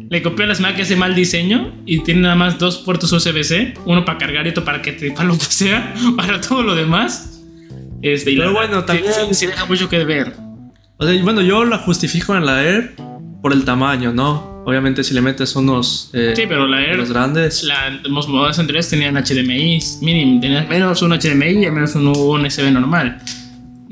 [0.09, 3.75] Le copió a las Mac ese mal diseño y tiene nada más dos puertos USB-C,
[3.85, 6.75] uno para cargar y otro para que te para lo que sea, para todo lo
[6.75, 7.41] demás.
[8.03, 10.35] Este, y Pero la bueno, también- sí, sí deja mucho que ver.
[10.97, 12.95] O sea, bueno, yo la justifico en la Air
[13.43, 14.63] por el tamaño, ¿no?
[14.67, 16.11] Obviamente si le metes unos...
[16.13, 17.63] eh, Sí, pero la Air, los grandes...
[17.65, 22.71] la- los modelos anteriores tenían HDMI mínimo, tenían menos un HDMI y menos un USB
[22.71, 23.19] normal.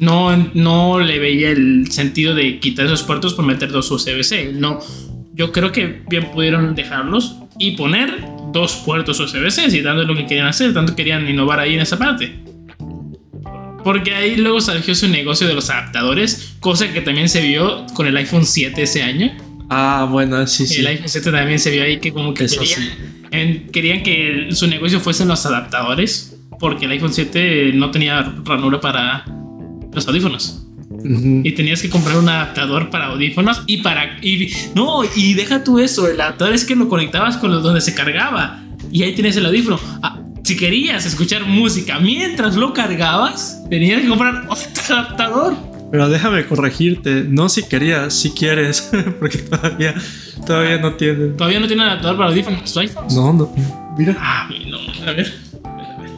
[0.00, 4.52] No, no le veía el sentido de quitar esos puertos por meter dos USB-C.
[4.54, 4.78] No,
[5.34, 10.14] yo creo que bien pudieron dejarlos y poner dos puertos USB-C, si tanto es lo
[10.14, 12.32] que querían hacer, tanto querían innovar ahí en esa parte.
[13.82, 18.06] Porque ahí luego surgió su negocio de los adaptadores, cosa que también se vio con
[18.06, 19.32] el iPhone 7 ese año.
[19.70, 20.80] Ah, bueno, sí, sí.
[20.80, 22.88] El iPhone 7 también se vio ahí que como que Eso querían, sí.
[23.32, 28.80] en- querían que su negocio fuesen los adaptadores, porque el iPhone 7 no tenía ranura
[28.80, 29.24] para
[29.92, 30.64] los audífonos.
[30.90, 31.42] Ujú.
[31.44, 34.18] Y tenías que comprar un adaptador para audífonos y para...
[34.22, 37.80] Y, no, y deja tú eso, el adaptador es que lo conectabas con los donde
[37.80, 38.62] se cargaba.
[38.90, 39.78] Y ahí tienes el audífono.
[40.02, 45.54] Ah, si querías escuchar música mientras lo cargabas, tenías que comprar otro adaptador.
[45.90, 49.94] Pero déjame corregirte, no si querías, si quieres, porque todavía,
[50.46, 51.36] todavía no tienen.
[51.36, 53.04] Todavía no tiene adaptador para audífonos, tu iPhone.
[53.14, 53.54] No, no.
[53.98, 55.32] Mira, Ah, no, a ver.
[55.64, 56.12] A ver.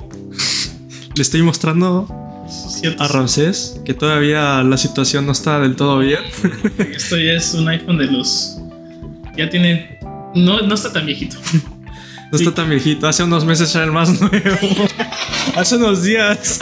[1.14, 2.06] le estoy mostrando.
[2.98, 6.20] A Ramsés que todavía la situación no está del todo bien.
[6.94, 8.58] Esto ya es un iPhone de los.
[9.36, 9.98] Ya tiene.
[10.34, 11.36] No, no está tan viejito.
[12.30, 14.88] No está tan viejito, hace unos meses era el más nuevo.
[15.56, 16.60] hace unos días.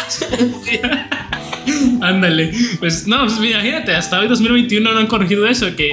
[2.01, 2.53] Ándale.
[2.79, 5.91] Pues no, pues imagínate, hasta hoy 2021 no han corregido eso, que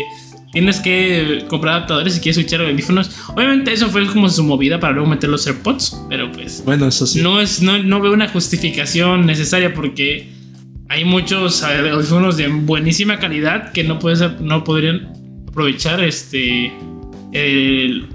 [0.56, 3.12] tienes que comprar adaptadores si quieres escuchar audífonos.
[3.36, 7.06] Obviamente eso fue como su movida para luego meter los AirPods, pero pues Bueno, eso
[7.06, 7.22] sí.
[7.22, 10.30] no, es, no, no veo una justificación necesaria porque
[10.88, 15.12] hay muchos audífonos de buenísima calidad que no, puedes, no podrían
[15.46, 16.72] aprovechar este
[17.34, 18.08] el,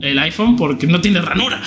[0.00, 1.60] el iPhone porque no tiene ranura.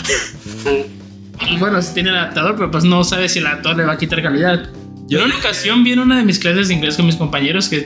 [1.51, 3.93] Y bueno, sí tiene el adaptador, pero pues no sabes si el adaptador le va
[3.93, 4.71] a quitar calidad.
[5.07, 7.69] Yo en una ocasión vi en una de mis clases de inglés con mis compañeros
[7.69, 7.85] que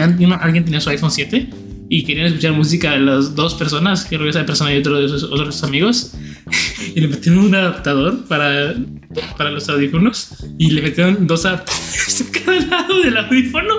[0.00, 4.46] alguien tenía su iPhone 7 y querían escuchar música de las dos personas, que esa
[4.46, 6.14] persona y otro de sus otros amigos,
[6.94, 8.74] y le metieron un adaptador para,
[9.36, 13.74] para los audífonos y le metieron dos adaptadores cada lado del audífono.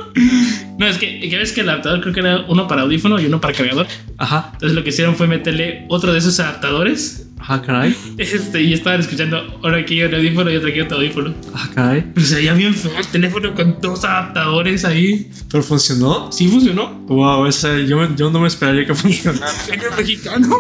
[0.78, 3.26] No, es que, que ves que el adaptador creo que era uno para audífono y
[3.26, 3.88] uno para cargador.
[4.18, 7.96] Ajá, Entonces lo que hicieron fue meterle otro de esos adaptadores ajá, caray.
[8.18, 11.34] este, y estaban escuchando ahora aquí un audífono y otro aquí otro audífono.
[11.54, 12.06] Ajá, caray.
[12.14, 15.30] Pero se veía bien feo el teléfono con dos adaptadores ahí.
[15.52, 16.32] ¿Pero funcionó?
[16.32, 17.02] Sí funcionó.
[17.08, 19.46] Wow, ese, yo, yo no me esperaría que funcionara.
[19.68, 20.58] Ingenio mexicano.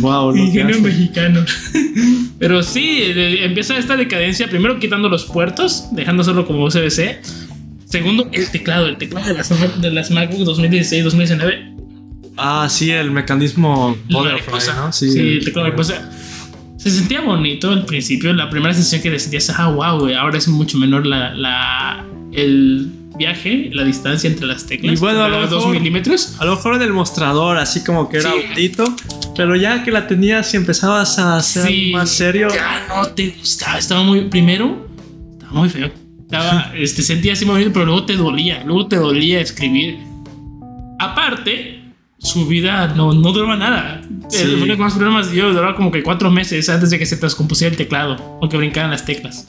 [0.00, 1.44] wow, lo Ingenio mexicano.
[2.38, 4.48] Pero sí, eh, empieza esta decadencia.
[4.48, 7.20] Primero quitando los puertos, dejando solo como USB-C.
[7.86, 8.86] Segundo, el teclado.
[8.86, 11.71] El teclado de las, de las MacBook 2016-2019.
[12.44, 14.74] Ah, sí, el mecanismo mariposa.
[14.74, 14.92] ¿no?
[14.92, 16.10] Sí, el teclado mariposa.
[16.76, 18.32] Se sentía bonito al principio.
[18.32, 22.90] La primera sensación que sentías, ah, wow, güey, ahora es mucho menor la, la, el
[23.16, 24.94] viaje, la distancia entre las teclas.
[24.94, 26.34] Y bueno, a lo mejor- milímetros.
[26.40, 28.36] A lo mejor en el mostrador, así como que era Sí.
[28.48, 28.84] autito,
[29.36, 32.48] pero ya que la tenías y empezabas a ser Sí, más serio.
[32.52, 33.78] Ya no te gustaba.
[33.78, 34.22] Estaba muy.
[34.22, 34.88] Primero,
[35.34, 35.88] estaba muy feo.
[36.22, 38.64] Estaba, este, sentía así muy bonito, pero luego te dolía.
[38.64, 39.98] Luego te dolía escribir.
[40.98, 41.81] Aparte,
[42.22, 44.00] su vida no, no duraba nada.
[44.28, 44.42] Sí.
[44.42, 47.70] El único más problemas yo duraba como que cuatro meses antes de que se descompusiera
[47.72, 49.48] el teclado o que brincaran las teclas.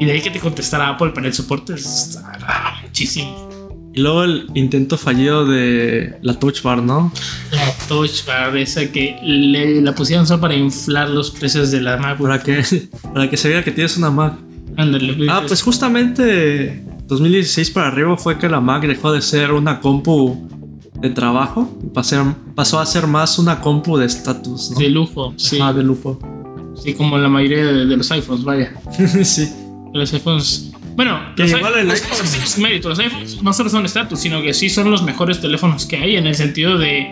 [0.00, 3.48] Y de ahí que te contestara Apple para el soporte, es- ah, muchísimo.
[3.94, 7.12] Y luego el intento fallido de la touch bar, ¿no?
[7.52, 11.96] La touch bar, esa que le, la pusieron solo para inflar los precios de la
[11.96, 12.26] MacBook.
[12.28, 12.60] Para que,
[13.14, 14.34] para que se vea que tienes una Mac.
[14.76, 19.78] Ándale, Ah, pues justamente 2016 para arriba fue que la Mac dejó de ser una
[19.78, 20.48] compu
[21.00, 21.70] de trabajo.
[21.82, 24.78] y pasó- a ser más una compu de estatus, ¿no?
[24.78, 25.60] De lujo, sí.
[25.60, 26.18] Ajá, de lujo.
[26.82, 28.72] Sí, como la mayoría de, de los iPhones, vaya.
[29.24, 29.48] sí.
[29.92, 30.70] Los iPhones.
[30.96, 32.88] Bueno, Que los igual el iPhone- mérito.
[32.88, 36.16] Los iPhones no solo son estatus, sino que sí son los mejores teléfonos que hay
[36.16, 37.08] en el sentido de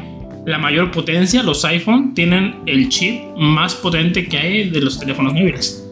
[0.46, 1.42] la mayor potencia.
[1.42, 5.84] Los iPhone tienen el chip más potente que hay de los teléfonos móviles.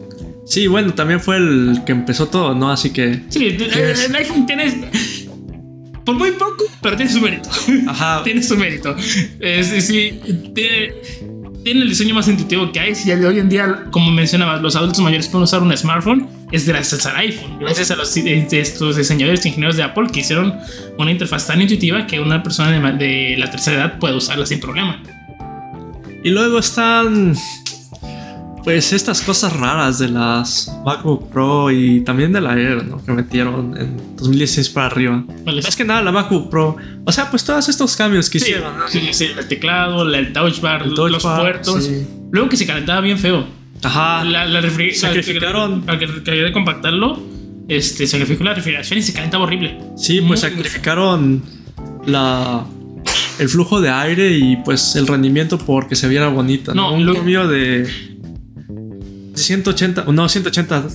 [0.45, 2.71] Sí, bueno, también fue el que empezó todo, ¿no?
[2.71, 3.21] Así que.
[3.29, 4.89] Sí, el, el iPhone tiene.
[6.05, 7.49] Por muy poco, pero tiene su mérito.
[7.87, 8.21] Ajá.
[8.23, 8.95] tiene su mérito.
[9.39, 10.19] Es, sí,
[10.53, 10.93] tiene,
[11.63, 12.95] tiene el diseño más intuitivo que hay.
[12.95, 16.67] Si de hoy en día, como mencionabas, los adultos mayores pueden usar un smartphone, es
[16.67, 17.59] gracias al iPhone.
[17.59, 20.55] Gracias a los de estos diseñadores e ingenieros de Apple que hicieron
[20.97, 24.59] una interfaz tan intuitiva que una persona de, de la tercera edad puede usarla sin
[24.59, 25.01] problema.
[26.23, 27.35] Y luego están.
[28.63, 33.03] Pues estas cosas raras de las MacBook Pro y también de la Air, ¿no?
[33.03, 35.23] Que metieron en 2016 para arriba.
[35.43, 35.65] ¿Cuál es?
[35.65, 36.77] Más que nada la MacBook Pro.
[37.05, 38.77] O sea, pues todos estos cambios que Sí, hicieron.
[38.77, 38.87] ¿no?
[38.87, 41.83] sí, sí, el teclado, la- el touch bar, El touch los bar, puertos.
[41.85, 42.05] sí.
[42.31, 43.45] Luego que se calentaba bien feo.
[43.83, 44.23] Ajá.
[44.23, 44.61] La, la
[44.93, 45.83] Sacrificaron.
[45.87, 47.19] Al que quería de compactarlo,
[47.67, 49.77] este, sacrificó la refrigeración y se calentaba horrible.
[49.97, 51.41] Sí, pues Muy- sacrificaron
[52.05, 52.63] la
[53.39, 56.75] el flujo de aire y pues el rendimiento porque se viera bonita.
[56.75, 57.87] No, No, un lo- cambio de
[59.41, 60.87] 180, no, 180.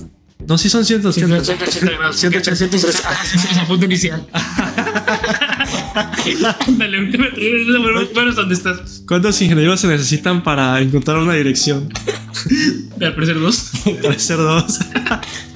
[0.47, 1.43] No, sí son 180.
[1.43, 2.15] 180 grados.
[2.15, 4.25] 180, 180 Ah, sí, sí, punto inicial.
[6.77, 7.11] Dale, un
[8.13, 9.03] bueno, ¿dónde estás?
[9.07, 11.89] ¿Cuántos ingenieros se necesitan para encontrar una dirección?
[13.01, 13.71] Al parecer dos.
[14.01, 14.79] Para ser dos.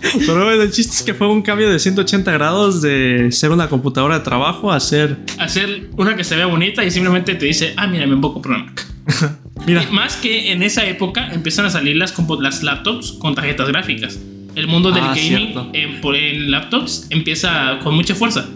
[0.01, 3.69] Pero bueno, el chiste es que fue un cambio de 180 grados de ser una
[3.69, 5.19] computadora de trabajo a ser.
[5.37, 8.87] Hacer una que se vea bonita y simplemente te dice, ah, mira, me una Mac.
[9.67, 14.19] Mira, Más que en esa época empiezan a salir las, las laptops con tarjetas gráficas.
[14.55, 18.49] El mundo del Ah, gaming en, por- en laptops empieza con mucha fuerza.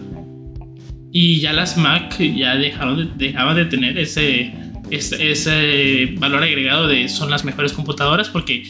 [1.12, 4.52] Y ya las Mac ya dejaron de, dejaban de tener ese,
[4.90, 8.64] ese, ese valor agregado de son las mejores computadoras porque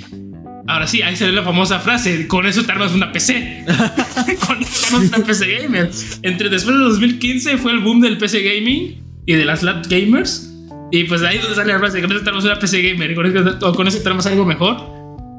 [0.69, 3.65] ahora sí, ahí sale la famosa frase, con eso te armas una PC.
[4.47, 5.91] con eso te armas una PC gamer.
[6.23, 10.53] Entre después de 2015 fue el boom del PC gaming y de las lap gamers.
[10.91, 13.15] Y pues ahí es donde sale la frase, con eso te armas una PC gamer
[13.15, 14.77] con eso, o con eso te armas algo mejor.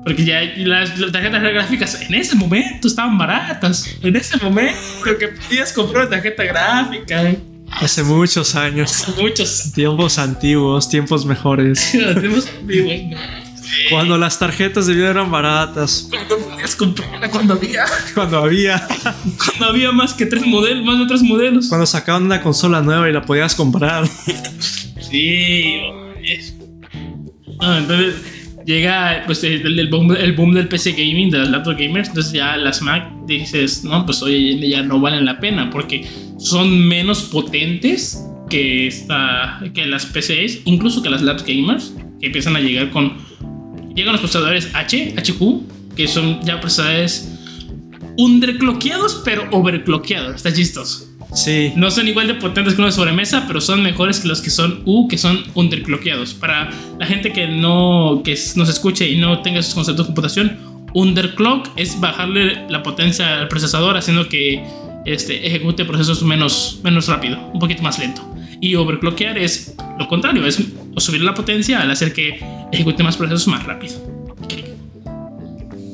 [0.04, 3.98] Porque ya las, las tarjetas gráficas en ese momento estaban baratas.
[4.02, 4.78] En ese momento
[5.20, 7.36] que podías comprar una tarjeta gráfica.
[7.72, 9.06] hace muchos años.
[9.18, 11.92] Muchos Tiempos antiguos, tiempos mejores.
[11.92, 13.47] tenemos amigos, ¿no?
[13.90, 16.08] Cuando las tarjetas de video eran baratas.
[16.10, 18.88] Cuando podías comprarla, cuando había, Cuando había.
[19.38, 21.68] cuando había más que tres modelos, más de tres modelos.
[21.68, 24.08] Cuando sacaban una consola nueva y la podías comprar.
[25.10, 25.80] Sí.
[27.62, 28.16] No, entonces
[28.66, 32.10] llega pues, el, el boom, el boom del PC gaming, de las laptop gamers.
[32.10, 36.06] Entonces ya las Mac dices, no, pues oye, ya no valen la pena porque
[36.38, 42.56] son menos potentes que, esta, que las PCs, incluso que las laptop gamers, que empiezan
[42.56, 43.27] a llegar con.
[43.98, 47.34] Llegan los procesadores H, HQ, que son ya procesadores
[48.16, 50.36] underclockeados, pero overclockeados.
[50.36, 51.08] Está chistoso.
[51.34, 51.74] Sí.
[51.76, 54.52] No son igual de potentes que los de sobremesa, pero son mejores que los que
[54.52, 56.36] son U, que son underclockeados.
[56.36, 60.58] Para la gente que no que nos escuche y no tenga esos conceptos de computación,
[60.94, 64.64] underclock es bajarle la potencia al procesador haciendo que
[65.08, 68.22] este, ejecute procesos menos, menos rápido, un poquito más lento.
[68.60, 70.62] Y overclockear es lo contrario, es
[70.98, 72.40] subir la potencia al hacer que
[72.72, 73.96] ejecute más procesos más rápido.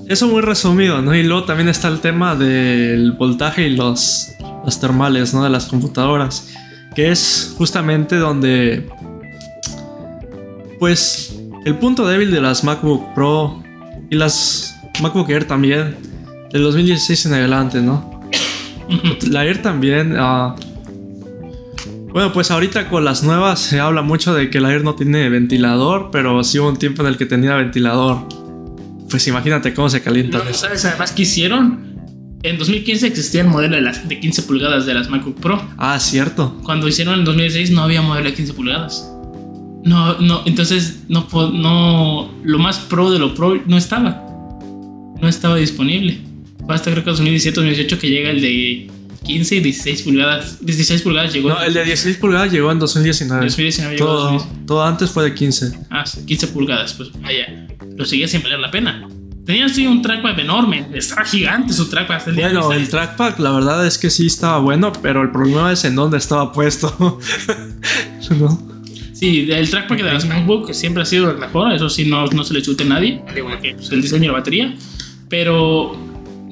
[0.07, 1.15] Eso muy resumido, ¿no?
[1.15, 4.27] Y luego también está el tema del voltaje y los,
[4.65, 5.43] los termales, ¿no?
[5.43, 6.53] De las computadoras.
[6.95, 8.87] Que es justamente donde.
[10.79, 11.29] Pues.
[11.65, 13.63] El punto débil de las MacBook Pro
[14.09, 15.95] y las MacBook Air también.
[16.51, 18.21] Del 2016 en adelante, ¿no?
[19.29, 20.15] La Air también.
[20.19, 20.55] ah,
[22.13, 25.29] bueno, pues ahorita con las nuevas se habla mucho de que la Air no tiene
[25.29, 28.27] ventilador, pero sí hubo un tiempo en el que tenía ventilador.
[29.09, 30.37] Pues imagínate cómo se calienta.
[30.37, 31.93] No, ¿Sabes además qué hicieron?
[32.43, 35.59] En 2015 existía el modelo de, las, de 15 pulgadas de las MacBook Pro.
[35.77, 36.59] Ah, cierto.
[36.63, 39.09] Cuando hicieron en 2016 no había modelo de 15 pulgadas.
[39.83, 44.23] No, no, entonces no, no, lo más pro de lo pro no estaba.
[45.19, 46.21] No estaba disponible.
[46.63, 48.87] Fue hasta creo que 2017, 2018 que llega el de
[49.23, 50.57] 15 y 16 pulgadas.
[50.65, 51.49] 16 pulgadas llegó.
[51.49, 53.45] No, el de 16 pulgadas llegó en 2019.
[53.45, 54.65] 2019 llegó todo, 2019.
[54.67, 55.79] todo antes fue de 15.
[55.89, 57.67] Ah, 15 pulgadas, pues vaya.
[57.95, 59.07] Lo seguía sin valer la pena.
[59.45, 60.87] Tenía así un trackpad enorme.
[60.93, 62.17] Estaba gigante su trackpad.
[62.17, 65.21] hasta el día de Bueno, el trackpad la verdad es que sí estaba bueno, pero
[65.21, 66.95] el problema es en dónde estaba puesto.
[68.39, 68.73] ¿No?
[69.13, 72.43] Sí, el trackpad de las MacBook siempre ha sido el mejor, eso sí, no, no
[72.43, 74.75] se le chute a nadie, al igual que pues, el diseño y la batería,
[75.29, 75.95] pero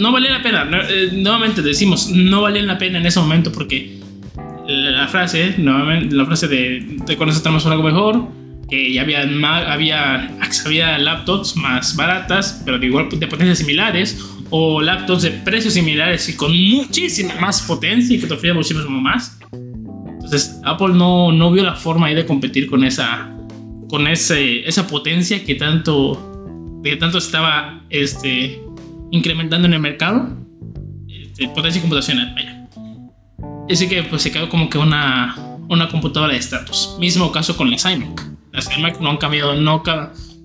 [0.02, 0.68] no valía la pena.
[0.90, 4.00] eh, nuevamente decimos, no valía la pena en ese momento porque
[4.68, 8.28] la frase, nuevamente, la frase de, de con eso tenemos algo mejor,
[8.68, 10.32] que ya había, había,
[10.66, 16.28] había laptops más baratas, pero de igual de potencias similares, o laptops de precios similares
[16.30, 19.38] y con muchísima más potencia y que te ofrecían muchísimo más.
[19.54, 23.30] Entonces Apple no, no vio la forma ahí de competir con esa,
[23.88, 28.61] con ese, esa potencia que tanto, que tanto estaba este,
[29.12, 30.30] incrementando en el mercado.
[31.08, 32.68] Este, potencia computacional, vaya.
[33.70, 35.36] Así que pues se quedó como que una,
[35.70, 36.96] una computadora de estatus.
[37.00, 38.28] Mismo caso con las iMac.
[38.52, 39.84] Las iMac no han cambiado, no,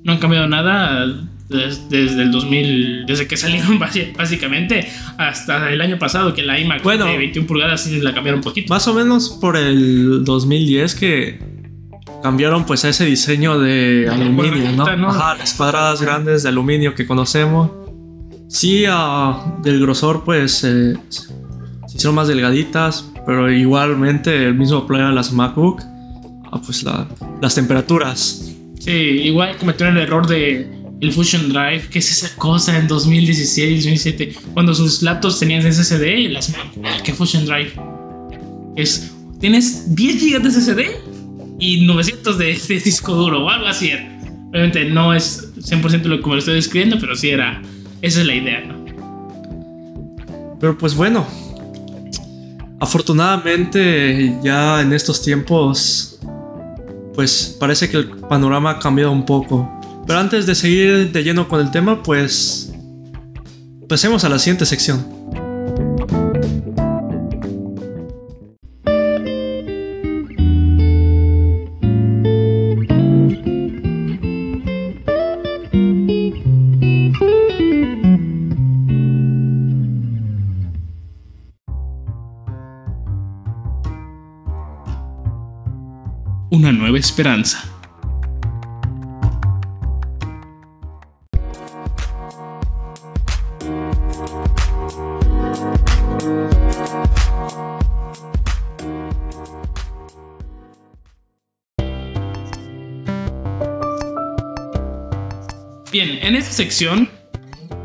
[0.05, 1.07] no han cambiado nada
[1.49, 3.79] desde, el 2000, desde que salieron
[4.17, 4.89] básicamente
[5.19, 8.73] hasta el año pasado que la iMac de 21 pulgadas sí la cambiaron un poquito.
[8.73, 11.39] Más o menos por el 2010 que
[12.23, 15.09] cambiaron pues a ese diseño de, aluminio, ¿no?
[15.09, 17.71] Ajá, las cuadradas grandes de aluminio que conocemos.
[18.49, 25.11] Sí, uh, del grosor pues eh, se hicieron más delgaditas, pero igualmente el mismo problema
[25.11, 25.82] de las MacBook,
[26.53, 26.84] ah, pues
[27.42, 28.53] las temperaturas.
[28.78, 33.84] Sí, igual cometieron el error de el Fusion Drive, ¿qué es esa cosa en 2016,
[33.84, 34.36] 2017?
[34.55, 36.55] Cuando sus laptops tenían SSD, las
[37.05, 37.72] ¿qué Fusion Drive?
[38.76, 40.80] Es, tienes 10 GB de SSD
[41.59, 42.47] y 900 de,
[42.82, 43.90] disco duro o algo así.
[44.51, 47.61] Obviamente no es 100% lo como lo estoy describiendo, pero sí era,
[48.03, 48.62] esa es la idea.
[50.61, 51.26] Pero pues bueno,
[52.80, 56.18] afortunadamente ya en estos tiempos,
[57.14, 59.70] pues parece que el panorama ha cambiado un poco.
[60.07, 62.72] Pero antes de seguir de lleno con el tema, pues
[63.88, 65.16] pasemos a la siguiente sección.
[86.99, 87.72] Esperanza.
[105.92, 107.09] Bien, en esta sección,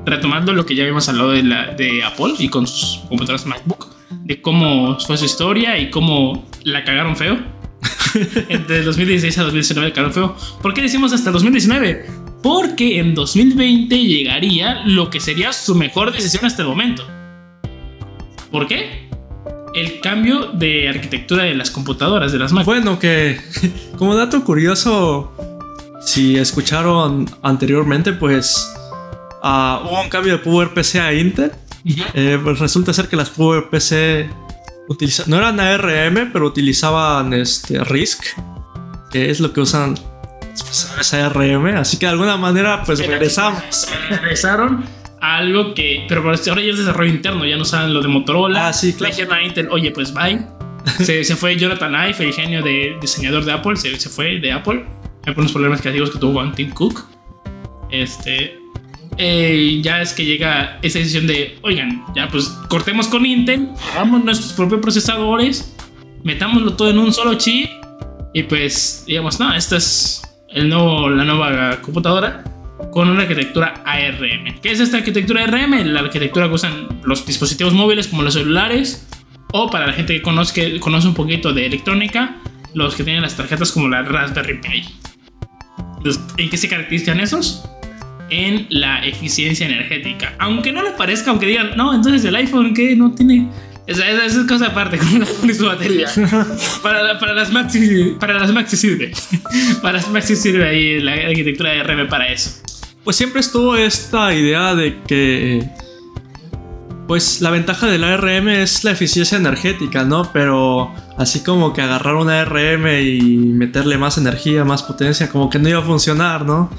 [0.06, 3.88] retomando lo que ya habíamos hablado de, la, de Apple y con sus computadoras MacBook,
[4.10, 7.61] de cómo fue su historia y cómo la cagaron feo.
[8.50, 10.36] Entre 2016 a 2019 la cagaron feo.
[10.62, 12.06] ¿Por qué decimos hasta 2019?
[12.42, 17.08] Porque en 2020 llegaría lo que sería su mejor decisión hasta el momento.
[18.52, 19.10] ¿Por qué?
[19.74, 22.66] El cambio de arquitectura de las computadoras, de las Mac.
[22.66, 23.40] Bueno, que
[23.98, 25.32] como dato curioso,
[26.02, 28.74] si escucharon anteriormente, pues
[29.44, 31.52] uh, hubo un cambio de PowerPC a Intel.
[32.14, 34.30] Eh, pues resulta ser que las PowerPC
[35.28, 38.24] no eran ARM, pero utilizaban este RISC,
[39.12, 39.96] que es lo que usan
[40.60, 41.68] pues, ARM.
[41.78, 43.88] Así que de alguna manera, pues regresamos.
[44.10, 44.84] Regresaron
[45.22, 48.68] a algo que, pero ahora ya es desarrollo interno, ya no saben lo de Motorola.
[48.68, 49.34] Ah, sí, claro.
[49.34, 50.46] a Intel, oye, pues bye.
[51.06, 54.52] se, se, fue Jonathan Ive, el genio de diseñador de Apple, se, se fue de
[54.52, 54.84] Apple
[55.26, 57.06] algunos problemas creativos que tuvo con Tim Cook.
[57.90, 58.61] Este,
[59.18, 64.24] eh, ya es que llega esa decisión de, oigan, ya pues cortemos con Intel, hagamos
[64.24, 65.76] nuestros propios procesadores,
[66.24, 67.70] metámoslo todo en un solo chip
[68.34, 72.44] y pues digamos, no, esta es el nuevo, la nueva computadora
[72.92, 74.60] con una arquitectura ARM.
[74.62, 75.86] ¿Qué es esta arquitectura ARM?
[75.86, 79.08] La arquitectura que usan los dispositivos móviles como los celulares
[79.54, 82.38] o para la gente que conoce, conoce un poquito de electrónica,
[82.74, 84.84] los que tienen las tarjetas como la Raspberry Pi.
[86.38, 87.64] ¿En qué se caracterizan esos?
[88.32, 90.34] En la eficiencia energética.
[90.40, 92.96] Aunque no les parezca, aunque digan, no, entonces el iPhone, ¿qué?
[92.96, 93.48] No tiene.
[93.88, 96.08] Esa, es cosa aparte, con la su batería.
[96.84, 97.70] para, para, las Mac
[98.20, 99.12] para las Mac sirve.
[99.82, 102.62] para las Mac sirve ahí la arquitectura de RM para eso.
[103.04, 105.68] Pues siempre estuvo esta idea de que
[107.08, 110.32] pues la ventaja del ARM es la eficiencia energética, ¿no?
[110.32, 115.60] Pero así como que agarrar una ARM y meterle más energía, más potencia, como que
[115.60, 116.70] no iba a funcionar, ¿no?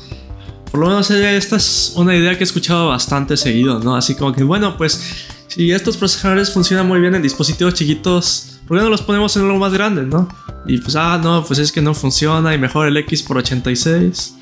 [0.72, 3.94] Por lo menos esta es una idea que he escuchado bastante seguido, ¿no?
[3.94, 8.78] Así como que, bueno, pues si estos procesadores funcionan muy bien en dispositivos chiquitos, ¿por
[8.78, 10.28] qué no los ponemos en algo más grande, no?
[10.66, 14.36] Y pues, ah, no, pues es que no funciona y mejor el X por 86.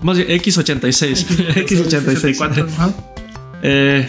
[0.00, 1.26] Más bien, X86.
[1.66, 2.94] X86.
[3.62, 4.08] eh,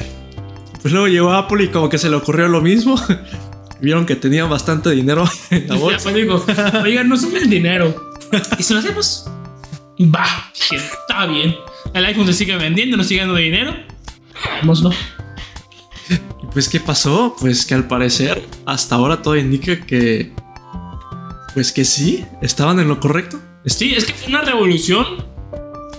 [0.81, 2.95] pues luego llegó Apple y como que se le ocurrió lo mismo.
[3.81, 6.11] Vieron que tenían bastante dinero en la bolsa.
[6.11, 6.45] Ya, digo,
[6.81, 8.13] oigan, no sube el dinero.
[8.57, 9.25] ¿Y si lo hacemos?
[9.99, 11.55] Va, está bien.
[11.93, 13.73] El iPhone se sigue vendiendo, nos sigue dando dinero.
[14.43, 14.91] Hagámoslo.
[16.51, 17.35] Pues, ¿qué pasó?
[17.39, 20.33] Pues que al parecer, hasta ahora todo indica que.
[21.53, 23.39] Pues que sí, estaban en lo correcto.
[23.65, 25.05] Sí, es que fue una revolución.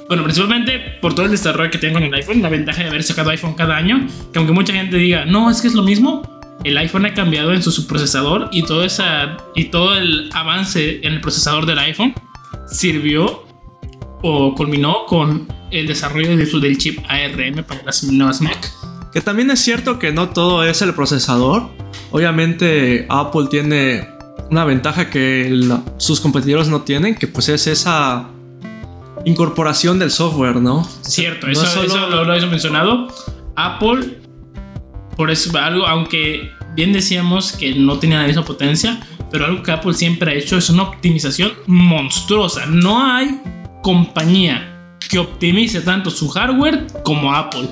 [0.08, 3.02] Bueno, principalmente por todo el desarrollo que tienen con el iPhone, la ventaja de haber
[3.02, 6.22] sacado iPhone cada año, que aunque mucha gente diga, no, es que es lo mismo,
[6.62, 11.14] el iPhone ha cambiado en su subprocesador y todo, esa, y todo el avance en
[11.14, 12.14] el procesador del iPhone
[12.66, 13.45] sirvió
[14.28, 18.58] o culminó con el desarrollo de su, del chip ARM para las nuevas Mac.
[19.12, 21.68] Que también es cierto que no todo es el procesador.
[22.10, 24.08] Obviamente Apple tiene
[24.50, 28.28] una ventaja que la- sus competidores no tienen, que pues es esa
[29.24, 30.84] incorporación del software, ¿no?
[31.02, 33.08] Cierto, No eso, es solo- eso lo, lo hemos mencionado.
[33.56, 34.18] Apple,
[35.16, 39.00] por eso algo, aunque bien decíamos que no tenía la misma potencia,
[39.30, 42.66] pero algo que Apple siempre ha hecho es una optimización monstruosa.
[42.66, 43.40] No hay
[43.90, 47.68] compañía que optimice tanto su hardware como Apple.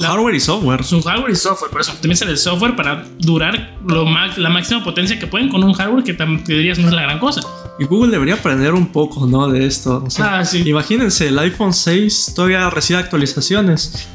[0.00, 0.82] La- Hardware y software.
[0.82, 4.82] Su hardware y software, pero se optimizan el software para durar lo ma- la máxima
[4.82, 7.40] potencia que pueden con un hardware que que dirías no es la gran cosa.
[7.78, 9.46] Y Google debería aprender un poco, ¿no?
[9.48, 10.02] De esto.
[10.04, 10.64] O sea, Ah, sí.
[10.68, 14.08] Imagínense, el iPhone 6 todavía recibe actualizaciones.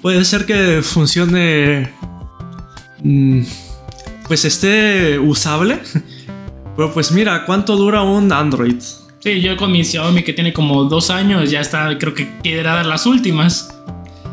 [0.00, 1.92] Puede ser que funcione.
[3.04, 3.42] mm,
[4.26, 5.78] Pues esté usable.
[6.76, 8.82] Pero pues mira, ¿cuánto dura un Android?
[9.22, 12.62] Sí, yo con mi Xiaomi que tiene como dos años ya está, creo que quiere
[12.64, 13.72] dar las últimas.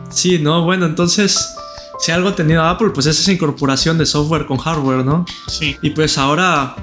[0.10, 1.56] Sí, no, bueno, entonces.
[2.00, 5.26] Si algo ha tenido Apple, pues es esa incorporación de software con hardware, ¿no?
[5.48, 5.76] Sí.
[5.82, 6.78] Y pues ahora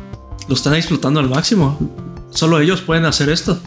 [0.46, 1.78] lo están explotando al máximo.
[2.30, 3.59] Solo ellos pueden hacer esto.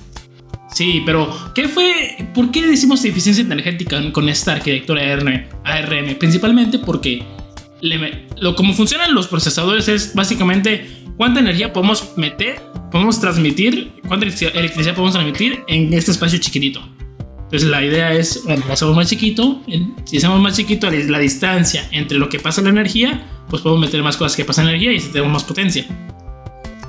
[0.72, 2.30] Sí, pero ¿qué fue?
[2.36, 5.48] ¿Por qué decimos eficiencia energética con esta arquitectura ARM?
[5.64, 6.20] ARM?
[6.20, 7.26] Principalmente porque
[7.82, 14.26] le- lo como funcionan los procesadores es básicamente cuánta energía podemos meter, podemos transmitir, cuánta
[14.26, 16.80] electricidad podemos transmitir en este espacio chiquitito.
[17.44, 19.62] Entonces la idea es, bueno, lo hacemos más chiquito,
[20.06, 24.02] si hacemos más chiquito la distancia entre lo que pasa la energía, pues podemos meter
[24.02, 25.86] más cosas que pasan en energía y tenemos más potencia.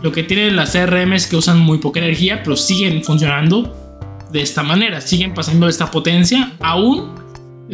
[0.01, 3.99] Lo que tienen las CRM es que usan muy poca energía, pero siguen funcionando
[4.31, 7.16] de esta manera, siguen pasando esta potencia aún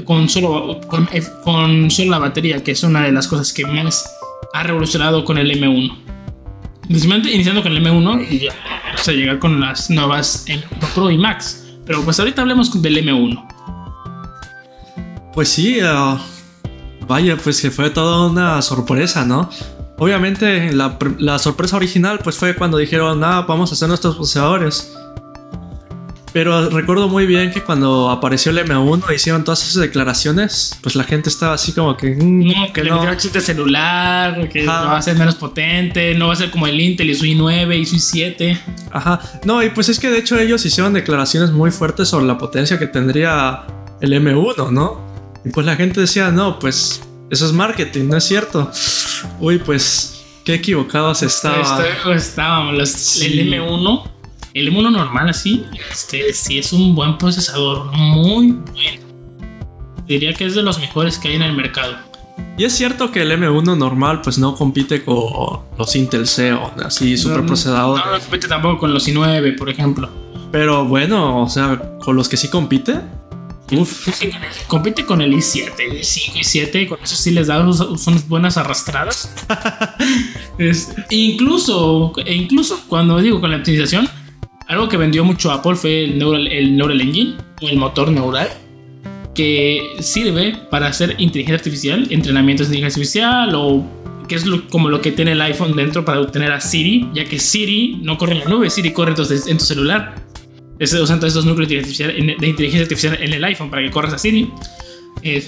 [0.06, 1.06] con solo, con,
[1.44, 4.10] con solo la batería, que es una de las cosas que más
[4.54, 6.15] ha revolucionado con el M1.
[6.88, 11.10] Principalmente iniciando con el M1 y ya vamos a llegar con las nuevas M1 Pro
[11.10, 11.64] y Max.
[11.84, 13.46] Pero pues ahorita hablemos del M1.
[15.34, 16.18] Pues sí, ah,
[17.06, 19.50] vaya, pues que fue toda una sorpresa, ¿no?
[19.98, 24.95] Obviamente la, la sorpresa original pues fue cuando dijeron, ah, vamos a hacer nuestros procesadores.
[26.36, 31.04] Pero recuerdo muy bien que cuando apareció el M1 hicieron todas esas declaraciones, pues la
[31.04, 33.02] gente estaba así como que, mm, No, que le no.
[33.06, 34.84] de celular, que Ajá.
[34.84, 37.78] va a ser menos potente, no va a ser como el Intel y su i9
[37.78, 38.60] y su i7.
[38.92, 39.18] Ajá.
[39.46, 42.78] No, y pues es que de hecho ellos hicieron declaraciones muy fuertes sobre la potencia
[42.78, 43.64] que tendría
[44.02, 45.00] el M1, ¿no?
[45.42, 48.70] Y pues la gente decía, no, pues eso es marketing, no es cierto.
[49.40, 51.60] Uy, pues qué equivocados estaban.
[51.82, 52.88] Esto- estábamos.
[52.90, 53.24] Sí.
[53.40, 54.10] El M1,
[54.60, 59.06] el M1 normal así, este sí es un buen procesador, muy bueno.
[60.06, 61.96] Diría que es de los mejores que hay en el mercado.
[62.58, 67.16] Y es cierto que el M1 normal pues no compite con los Intel Xeon, así
[67.18, 67.98] super procesador.
[68.04, 70.08] No, no compite tampoco con los i9, por ejemplo.
[70.52, 73.00] Pero bueno, o sea, con los que sí compite.
[73.72, 74.08] Uf.
[74.68, 78.28] Compite con el i7, el 5 y 7, con eso sí les da unas unas
[78.28, 79.34] buenas arrastradas.
[80.58, 84.08] Es- incluso, e incluso cuando digo con la optimización,
[84.68, 88.48] algo que vendió mucho Apple fue el Neural, el Neural Engine, el motor neural,
[89.34, 93.84] que sirve para hacer inteligencia artificial, entrenamiento de inteligencia artificial, o
[94.28, 97.24] que es lo- como lo que tiene el iPhone dentro para obtener a Siri, ya
[97.24, 100.14] que Siri no corre en la nube, Siri corre entonces en tu celular.
[100.78, 104.18] Es- usan todos estos núcleos de inteligencia, artificial- en el iPhone para que corras a
[104.18, 104.50] Siri.
[105.22, 105.44] Eh,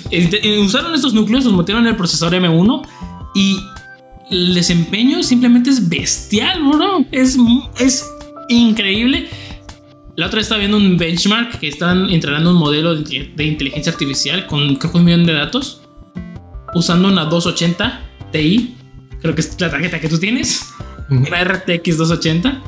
[0.64, 2.82] usaron estos núcleos, los metieron en el procesador M1
[3.34, 3.58] y
[4.30, 7.04] el desempeño simplemente es bestial, bro.
[7.12, 7.36] Es,
[7.78, 8.08] es
[8.48, 9.28] increíble.
[10.16, 14.46] La otra estaba viendo un benchmark que están entrenando un modelo de, de inteligencia artificial
[14.46, 15.82] con creo que un millón de datos
[16.74, 18.00] usando una 280
[18.32, 18.74] Ti.
[19.22, 20.66] Creo que es la tarjeta que tú tienes.
[21.08, 22.62] Una RTX 280.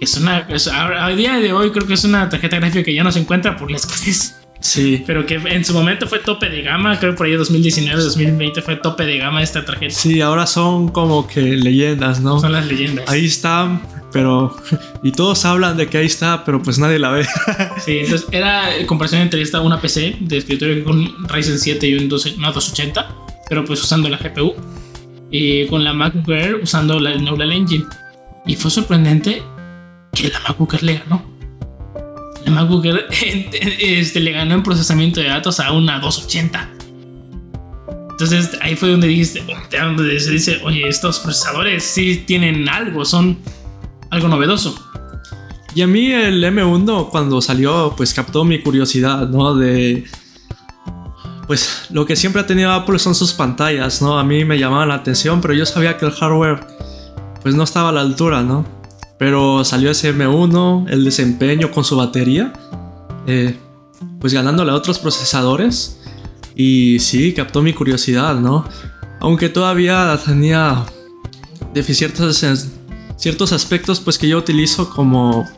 [0.00, 0.40] Es una.
[0.48, 3.10] es- a, a día de hoy creo que es una tarjeta gráfica que ya no
[3.10, 4.36] se encuentra por la escasez.
[4.60, 5.02] Sí.
[5.06, 6.96] Pero que en su momento fue tope de gama.
[7.00, 9.92] Creo que por ahí 2019, 2020 fue tope de gama esta tarjeta.
[9.92, 12.38] Sí, ahora son como que leyendas, ¿no?
[12.38, 13.08] Son las leyendas.
[13.08, 13.80] Ahí está,
[14.12, 14.56] pero.
[15.04, 17.26] Y todos hablan de que ahí está, pero pues nadie la ve.
[17.84, 22.08] Sí, entonces era comparación entre esta, una PC de escritorio con Ryzen 7 y un
[22.08, 23.14] 12 una 280,
[23.48, 24.54] pero pues usando la GPU.
[25.30, 27.84] Y con la MacBook Air usando la Neural Engine.
[28.46, 29.42] Y fue sorprendente
[30.12, 31.24] que la MacBook Air le ganó.
[32.44, 33.06] La MacBook Air
[33.80, 36.68] este, le ganó en procesamiento de datos a una 280.
[38.22, 39.42] Entonces ahí fue donde dijiste,
[39.72, 43.38] donde se dice, oye, estos procesadores sí tienen algo, son
[44.12, 44.74] algo novedoso.
[45.74, 49.54] Y a mí el M1 cuando salió, pues captó mi curiosidad, ¿no?
[49.54, 50.04] De...
[51.46, 54.18] Pues lo que siempre ha tenido Apple son sus pantallas, ¿no?
[54.18, 56.60] A mí me llamaba la atención, pero yo sabía que el hardware
[57.42, 58.66] pues no estaba a la altura, ¿no?
[59.18, 62.52] Pero salió ese M1, el desempeño con su batería,
[63.26, 63.56] eh,
[64.20, 65.98] pues ganándole a otros procesadores.
[66.54, 68.66] Y sí, captó mi curiosidad, ¿no?
[69.20, 70.84] Aunque todavía tenía
[71.82, 72.44] ciertos,
[73.22, 75.48] ciertos aspectos pues que yo utilizo como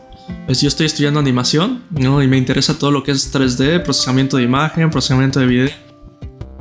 [0.44, 2.22] pues yo estoy estudiando animación, ¿no?
[2.22, 5.70] Y me interesa todo lo que es 3D, procesamiento de imagen, procesamiento de video.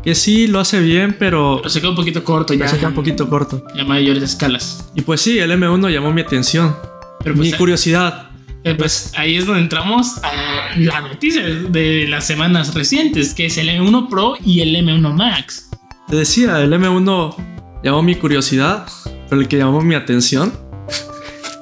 [0.02, 1.58] Que sí, lo hace bien, pero...
[1.58, 2.68] Pero se queda un poquito corto ya.
[2.68, 3.66] Se queda un poquito corto.
[3.76, 4.90] Ya mayores escalas.
[4.96, 6.76] Y pues sí, el M1 llamó mi atención.
[7.22, 8.30] Pero mi pues, curiosidad.
[8.64, 13.58] Eh, pues ahí es donde entramos a la noticia de las semanas recientes, que es
[13.58, 15.70] el M1 Pro y el M1 Max.
[16.08, 17.36] Te decía, el M1
[17.84, 18.88] llamó mi curiosidad,
[19.30, 20.64] pero el que llamó mi atención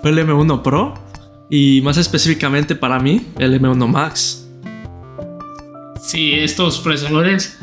[0.01, 0.93] fue el M1 Pro
[1.49, 4.49] y más específicamente para mí, el M1 Max.
[6.01, 7.59] Sí, estos procesadores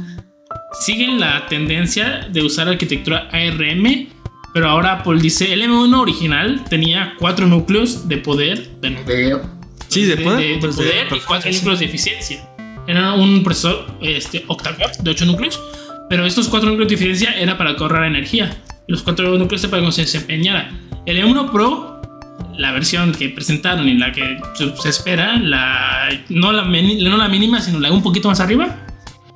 [0.80, 4.08] siguen la tendencia de usar arquitectura ARM,
[4.54, 9.40] pero ahora Apple dice el M1 original tenía cuatro núcleos de poder, de,
[9.88, 12.48] sí, de, poder, pues y cuatro núcleos de eficiencia.
[12.86, 15.60] Era un procesador este, octa-core de 8 núcleos,
[16.08, 18.62] pero estos cuatro núcleos de eficiencia era para ahorrar energía.
[18.86, 20.72] Y los cuatro núcleos para que se desempeñara.
[21.04, 21.97] El M1 Pro
[22.58, 24.36] la versión que presentaron y la que
[24.82, 28.84] se espera, la, no, la, no la mínima, sino la un poquito más arriba,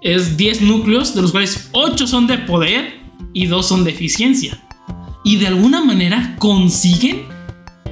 [0.03, 3.01] es 10 núcleos, de los cuales 8 son de poder
[3.33, 4.61] y 2 son de eficiencia.
[5.25, 7.23] Y de alguna manera consiguen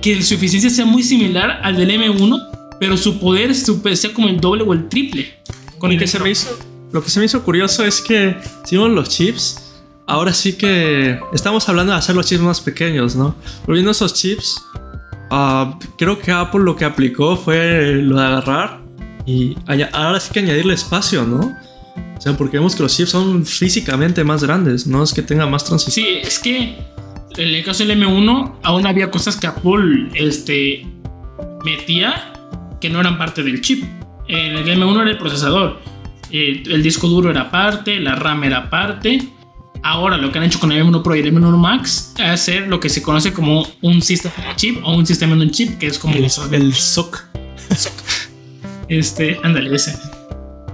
[0.03, 2.49] que su eficiencia sea muy similar al del M1,
[2.81, 5.33] pero su poder sea como el doble o el triple.
[5.79, 6.59] Con lo, que se me hizo,
[6.91, 9.75] lo que se me hizo curioso es que, si vemos los chips,
[10.07, 13.37] ahora sí que estamos hablando de hacer los chips más pequeños, ¿no?
[13.65, 14.61] Pero viendo esos chips,
[15.31, 18.81] Ah, creo que Apple lo que aplicó fue lo de agarrar
[19.27, 19.57] y
[19.93, 21.57] ahora sí que añadirle espacio, ¿no?
[22.17, 25.47] O sea, porque vemos que los chips son físicamente más grandes, no es que tenga
[25.47, 26.05] más transición.
[26.05, 26.77] Sí, es que
[27.37, 30.85] en el caso del M1 aún había cosas que Apple este,
[31.65, 32.33] metía
[32.81, 33.85] que no eran parte del chip.
[34.27, 35.81] En el M1 era el procesador,
[36.31, 39.29] el disco duro era parte, la RAM era parte
[39.83, 42.69] Ahora lo que han hecho con el M1 Pro y el M1 Max es hacer
[42.69, 45.87] lo que se conoce como un sistema chip o un sistema en un chip, que
[45.87, 47.25] es como el, el SOC.
[48.89, 49.97] Este, ándale, ese.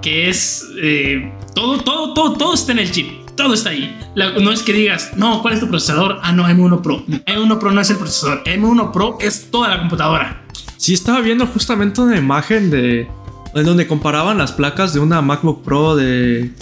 [0.00, 3.26] Que es eh, todo, todo, todo, todo está en el chip.
[3.36, 3.94] Todo está ahí.
[4.16, 6.18] no es que digas, no, ¿cuál es tu procesador?
[6.22, 7.04] Ah, no, M1 Pro.
[7.06, 8.42] M1 Pro no es el procesador.
[8.44, 10.46] M1 Pro es toda la computadora.
[10.78, 13.06] Sí, estaba viendo justamente una imagen de.
[13.54, 16.52] En donde comparaban las placas de una MacBook Pro de.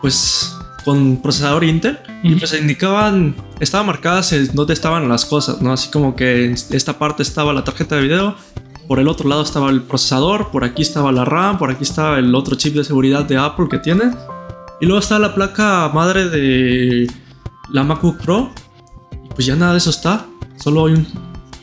[0.00, 0.55] Pues
[0.86, 5.72] con procesador Intel y pues indicaban, estaban marcadas dónde estaban las cosas, ¿no?
[5.72, 8.36] Así como que en esta parte estaba la tarjeta de video,
[8.86, 12.20] por el otro lado estaba el procesador, por aquí estaba la RAM, por aquí estaba
[12.20, 14.12] el otro chip de seguridad de Apple que tiene.
[14.80, 17.10] Y luego está la placa madre de
[17.72, 18.52] la MacBook Pro.
[19.24, 20.24] Y pues ya nada de eso está,
[20.54, 21.06] solo hay un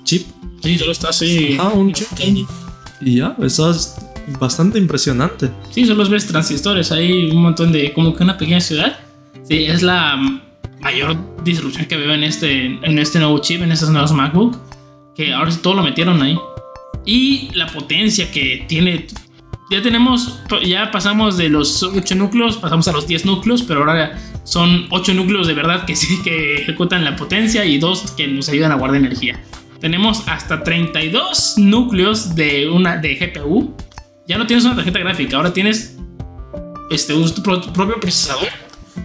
[0.03, 0.27] chip.
[0.61, 1.55] Sí, solo está así.
[1.61, 2.09] Ah, un chip.
[2.99, 3.95] Y ya, eso es
[4.37, 5.49] bastante impresionante.
[5.71, 8.97] Sí, solo ves transistores, hay un montón de, como que una pequeña ciudad
[9.53, 10.17] Sí, es la
[10.81, 14.57] mayor disrupción que veo en este, en este nuevo chip, en estos nuevos MacBook.
[15.15, 16.35] Que ahora todo lo metieron ahí.
[17.05, 19.05] Y la potencia que tiene.
[19.69, 24.19] Ya tenemos, ya pasamos de los 8 núcleos, pasamos a los 10 núcleos, pero ahora
[24.43, 28.49] son 8 núcleos de verdad que sí que ejecutan la potencia y 2 que nos
[28.49, 29.39] ayudan a guardar energía.
[29.79, 33.75] Tenemos hasta 32 núcleos de una de GPU.
[34.27, 35.95] Ya no tienes una tarjeta gráfica, ahora tienes
[36.89, 37.31] este, un
[37.71, 38.62] propio procesador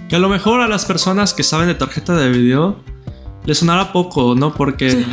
[0.09, 2.83] que a lo mejor a las personas que saben de tarjeta de video
[3.45, 4.55] les sonará poco, ¿no?
[4.55, 5.05] Porque.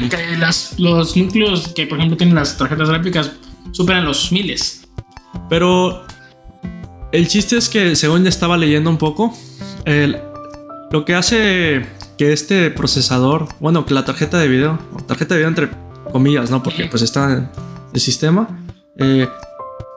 [0.77, 3.31] los núcleos que, por ejemplo, tienen las tarjetas gráficas
[3.71, 4.87] superan los miles.
[5.49, 6.05] Pero.
[7.11, 9.33] El chiste es que, según ya estaba leyendo un poco,
[10.91, 11.85] lo que hace
[12.17, 15.69] que este procesador, bueno, que la tarjeta de video, tarjeta de video entre
[16.11, 16.63] comillas, ¿no?
[16.63, 17.49] Porque pues está en
[17.93, 18.47] el sistema,
[18.97, 19.27] eh,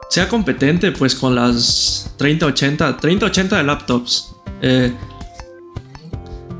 [0.09, 4.35] sea competente pues con las 3080, 3080 de laptops.
[4.61, 4.93] Eh,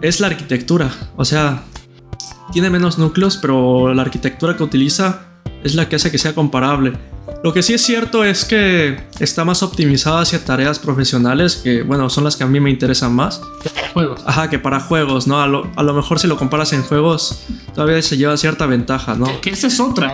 [0.02, 0.90] es la arquitectura.
[1.18, 1.64] O sea,
[2.54, 5.26] tiene menos núcleos, pero la arquitectura que utiliza
[5.64, 6.94] es la que hace que sea comparable.
[7.42, 12.10] Lo que sí es cierto es que está más optimizada hacia tareas profesionales, que bueno,
[12.10, 13.42] son las que a mí me interesan más.
[13.94, 14.22] Juegos.
[14.26, 15.42] Ajá, que para juegos, ¿no?
[15.42, 19.40] A lo, mejor si lo comparas en juegos, todavía se lleva cierta ventaja, ¿no?
[19.42, 20.14] Que esa es otra.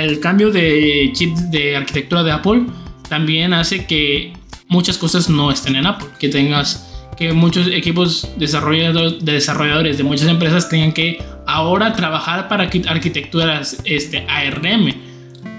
[0.00, 2.66] el cambio de chip de arquitectura de Apple
[3.08, 4.32] también hace que
[4.68, 6.08] muchas cosas no estén en Apple.
[6.18, 6.86] Que tengas
[7.16, 13.78] que muchos equipos desarrolladores de desarrolladores de muchas empresas tengan que ahora trabajar para arquitecturas
[13.84, 15.15] este, ARM.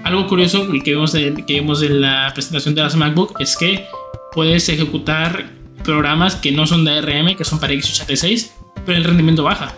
[0.08, 3.84] Algo curioso que vimos, que vimos en la presentación de las MacBook es que
[4.32, 5.50] puedes ejecutar
[5.84, 8.48] programas que no son de ARM, que son para x86,
[8.86, 9.74] pero el rendimiento baja.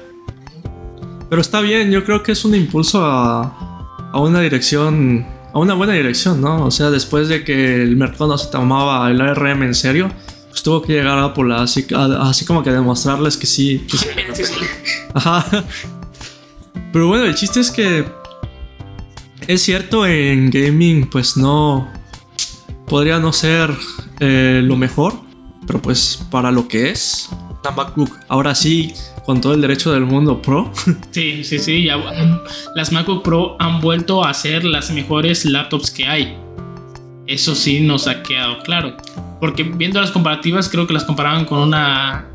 [1.28, 5.74] Pero está bien, yo creo que es un impulso a, a una dirección, a una
[5.74, 6.64] buena dirección, ¿no?
[6.64, 10.12] O sea, después de que el mercado no se tomaba el ARM en serio,
[10.49, 11.85] pues tuvo que llegar a Apple así,
[12.20, 13.85] así como que demostrarles que sí.
[15.12, 15.45] Ajá.
[16.93, 18.20] Pero bueno, el chiste es que
[19.53, 21.88] es cierto en gaming, pues no
[22.86, 23.70] podría no ser
[24.20, 25.14] eh, lo mejor,
[25.66, 27.28] pero pues para lo que es,
[27.61, 28.92] una MacBook, ahora sí,
[29.26, 30.72] con todo el derecho del mundo Pro.
[31.11, 31.96] Sí, sí, sí, ya,
[32.76, 36.36] las MacBook Pro han vuelto a ser las mejores laptops que hay.
[37.26, 38.96] Eso sí nos ha quedado claro.
[39.40, 42.28] Porque viendo las comparativas, creo que las comparaban con una,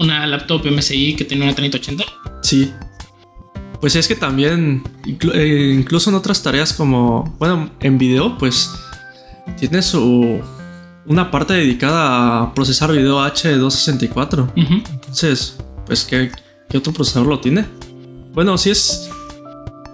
[0.00, 2.04] una laptop MSI que tenía una 3080.
[2.42, 2.72] Sí.
[3.80, 4.82] Pues es que también,
[5.34, 8.70] eh, incluso en otras tareas como, bueno, en video, pues
[9.58, 10.40] tiene su,
[11.06, 14.52] una parte dedicada a procesar video H264.
[14.56, 16.30] Entonces, pues, ¿qué,
[16.68, 17.66] ¿qué, otro procesador lo tiene?
[18.32, 19.10] Bueno, sí es...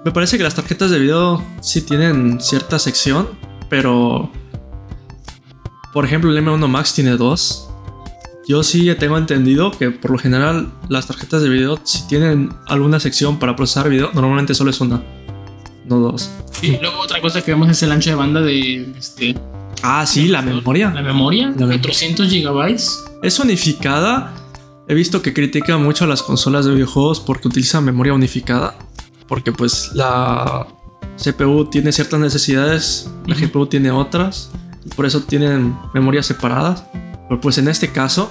[0.05, 3.29] Me parece que las tarjetas de video sí tienen cierta sección,
[3.69, 4.31] pero
[5.93, 7.69] por ejemplo, el M1 Max tiene dos.
[8.47, 12.99] Yo sí tengo entendido que por lo general las tarjetas de video, si tienen alguna
[13.01, 15.03] sección para procesar video, normalmente solo es una,
[15.87, 16.31] no dos.
[16.61, 19.37] Y luego otra cosa que vemos es el ancho de banda de este.
[19.83, 20.91] Ah, sí, la memoria.
[20.91, 23.05] La memoria, la 400 gigabytes.
[23.23, 24.35] Es unificada.
[24.89, 28.77] He visto que critica mucho a las consolas de videojuegos porque utilizan memoria unificada.
[29.29, 30.67] Porque pues la
[31.17, 34.51] CPU tiene ciertas necesidades, la GPU tiene otras
[34.97, 36.85] por eso tienen memorias separadas.
[37.33, 38.31] Pero pues en este caso,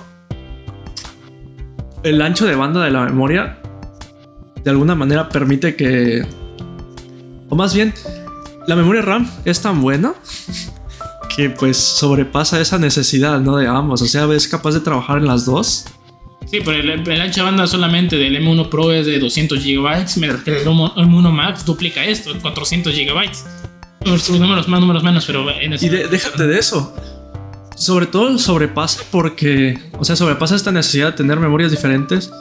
[2.03, 3.57] el ancho de banda de la memoria
[4.63, 6.23] de alguna manera permite que...
[7.49, 7.95] O más bien,
[8.67, 10.13] la memoria RAM es tan buena
[11.35, 13.57] que pues sobrepasa esa necesidad, ¿no?
[13.57, 14.03] De ambos.
[14.03, 15.85] O sea, es capaz de trabajar en las dos.
[16.45, 20.43] Sí, pero el, ancho de banda solamente del M1 Pro es de 200 GB, mientras
[20.43, 23.31] que el M1 Max duplica esto, 400 GB.
[24.39, 26.95] Números más, números menos, pero en Y déjate de eso.
[27.81, 32.31] Sobre todo sobrepasa porque, o sea, sobrepasa esta necesidad de tener memorias diferentes,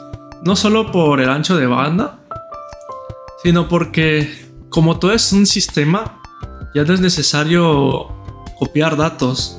[0.43, 2.19] no solo por el ancho de banda,
[3.41, 6.21] sino porque como todo es un sistema,
[6.75, 8.07] ya no es necesario
[8.59, 9.57] copiar datos.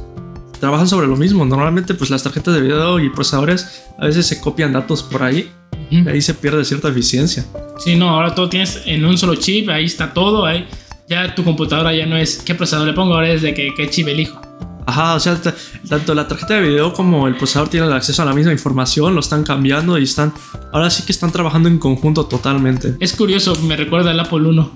[0.60, 1.44] Trabajan sobre lo mismo.
[1.44, 5.50] Normalmente, pues las tarjetas de video y procesadores a veces se copian datos por ahí.
[5.90, 7.44] Y ahí se pierde cierta eficiencia.
[7.78, 10.64] Sí, no, ahora todo tienes en un solo chip, ahí está todo, ahí
[11.08, 14.06] ya tu computadora ya no es qué procesador le pongo, ahora es de qué, chip
[14.06, 14.40] elijo.
[14.86, 15.40] Ajá, o sea,
[15.88, 19.20] tanto la tarjeta de video como el procesador tienen acceso a la misma información, lo
[19.20, 20.32] están cambiando y están,
[20.72, 22.96] ahora sí que están trabajando en conjunto totalmente.
[23.00, 24.72] Es curioso, me recuerda al Apple 1,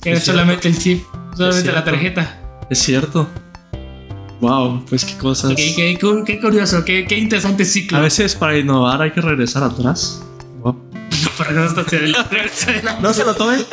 [0.00, 1.02] que es, solamente el chip,
[1.36, 2.40] solamente la tarjeta.
[2.70, 3.28] Es cierto.
[4.40, 5.54] Wow, pues qué cosas.
[5.54, 5.98] Qué,
[6.40, 7.98] curioso, qué, interesante ciclo.
[7.98, 10.22] A veces para innovar hay que regresar atrás.
[10.60, 10.76] Wow.
[13.00, 13.64] no se lo tomen,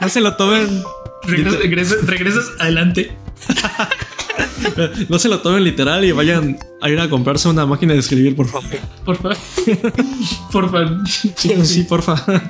[0.00, 0.82] no se lo tomen
[1.26, 3.16] regresas, adelante.
[5.08, 8.36] no se lo tomen literal y vayan a ir a comprarse una máquina de escribir,
[8.36, 8.70] por favor.
[9.04, 9.36] Por favor.
[10.52, 11.08] por favor.
[11.08, 12.42] Sí, por favor.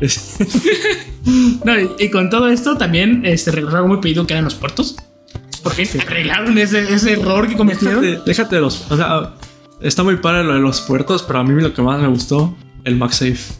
[1.98, 4.96] y, con todo esto también este, regresaron muy pedido que eran los puertos.
[5.62, 8.24] ¿Por qué arreglaron ese, ese error que cometieron.
[8.24, 8.90] Déjate, de los.
[8.90, 9.34] O sea,
[9.80, 12.56] está muy padre lo de los puertos, pero a mí lo que más me gustó,
[12.84, 13.54] el MagSafe.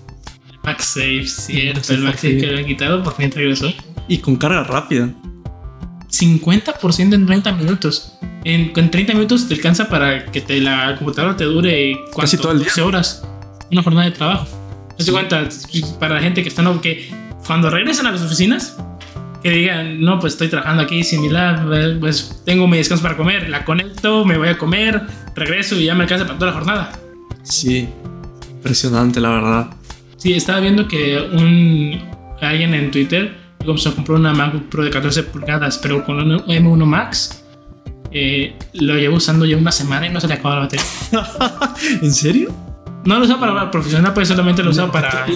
[0.64, 1.92] MagSafe, cierto.
[1.92, 3.72] El MagSafe que habían quitado por fin regresó
[4.08, 5.10] y con carga rápida.
[6.10, 8.18] 50% en 30 minutos.
[8.44, 12.60] En, 30 minutos te alcanza para que te, la computadora te dure casi todo el
[12.60, 12.68] día.
[12.84, 13.24] horas.
[13.70, 14.46] Una jornada de trabajo.
[14.98, 15.10] Sí.
[15.10, 15.48] cuenta,
[16.00, 17.10] para la gente que está no, que
[17.46, 18.76] cuando regresen a las oficinas,
[19.42, 21.66] que digan, no, pues estoy trabajando aquí similar,
[22.00, 25.02] pues tengo mi descanso para comer, la conecto, me voy a comer,
[25.34, 26.92] regreso y ya me alcanza para toda la jornada.
[27.42, 27.88] Sí,
[28.50, 29.70] impresionante la verdad.
[30.16, 32.02] Sí, estaba viendo que un
[32.40, 36.38] alguien en Twitter como se compró una MacBook Pro de 14 pulgadas, pero con un
[36.46, 37.44] M1 Max,
[38.10, 40.84] eh, lo llevo usando ya una semana y no se le acaba la batería.
[42.02, 42.54] ¿En serio?
[43.04, 45.26] No lo usa para profesional, pues solamente lo usa para,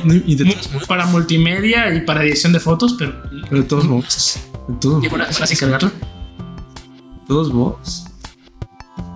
[0.86, 3.14] para multimedia y para edición de fotos, pero.
[3.48, 4.38] Pero de todos modos.
[4.68, 5.38] De todos modos.
[5.38, 5.88] una sin cargarlo.
[5.88, 8.04] De todos modos.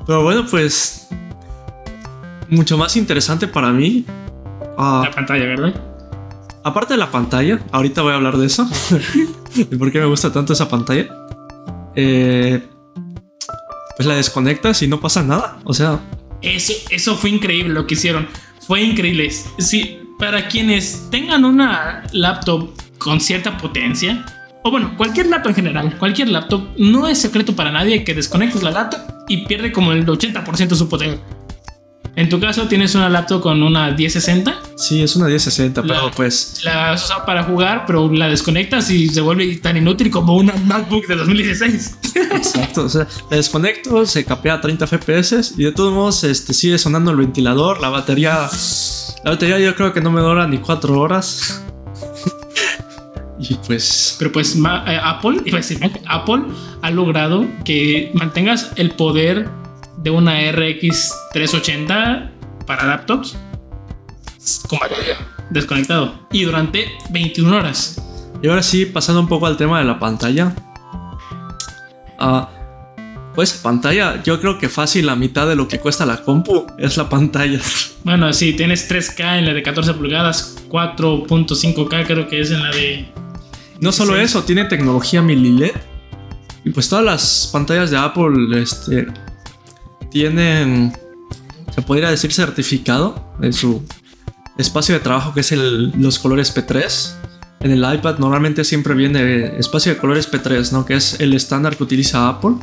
[0.07, 1.09] Pero bueno, pues.
[2.48, 4.04] Mucho más interesante para mí.
[4.78, 5.95] Ah, la pantalla, ¿verdad?
[6.67, 8.69] Aparte de la pantalla, ahorita voy a hablar de eso.
[9.55, 11.07] y por qué me gusta tanto esa pantalla.
[11.95, 12.61] Eh,
[13.97, 15.61] pues la desconectas y no pasa nada.
[15.64, 16.01] O sea.
[16.43, 18.27] Eso, eso fue increíble lo que hicieron.
[18.67, 19.31] Fue increíble.
[19.59, 24.27] Sí, para quienes tengan una laptop con cierta potencia,
[24.64, 28.64] o bueno, cualquier laptop en general, cualquier laptop, no es secreto para nadie que desconectes
[28.64, 31.21] la laptop y pierde como el 80% de su potencia.
[32.17, 34.62] En tu caso, tienes una laptop con una 1060.
[34.77, 38.91] Sí, es una 1060, La- pero pues La has usado para jugar, pero la desconectas
[38.91, 41.99] y se vuelve tan inútil como una MacBook de 2016.
[42.14, 46.55] Exacto, o sea, la desconecto, se capea a 30 FPS y de todos modos este,
[46.55, 48.49] sigue sonando el ventilador, la batería,
[49.25, 51.62] la batería yo creo que no me dura ni 4 horas.
[53.39, 55.43] y pues, Pero pues eh, Apple,
[56.09, 56.43] Apple
[56.81, 59.49] ha logrado que mantengas el poder
[59.99, 62.30] de una RX 380
[62.66, 63.36] para laptops
[64.68, 65.16] con batería
[65.51, 68.03] desconectado y durante 21 horas.
[68.42, 70.55] y ahora sí, pasando un poco al tema de la pantalla.
[72.18, 72.49] Ah,
[73.34, 76.97] pues pantalla, yo creo que fácil la mitad de lo que cuesta la compu es
[76.97, 77.61] la pantalla.
[78.07, 82.70] Bueno, sí, tienes 3K en la de 14 pulgadas, 4.5K creo que es en la
[82.70, 83.11] de...
[83.80, 84.20] No solo Sí.
[84.20, 85.72] eso, tiene tecnología mini LED.
[86.64, 89.09] Y pues todas las pantallas de Apple este,
[90.21, 90.95] tienen,
[91.75, 93.83] se podría decir, certificado en su
[94.57, 97.14] espacio de trabajo que es el- los colores P3.
[97.61, 100.87] En el iPad normalmente siempre viene espacio de colores P3, ¿no?
[100.87, 102.55] Que es el estándar que utiliza Apple.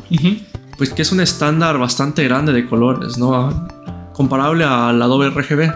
[0.76, 3.68] Pues que es un estándar bastante grande de colores, ¿no?
[4.14, 5.70] Comparable al Adobe RGB.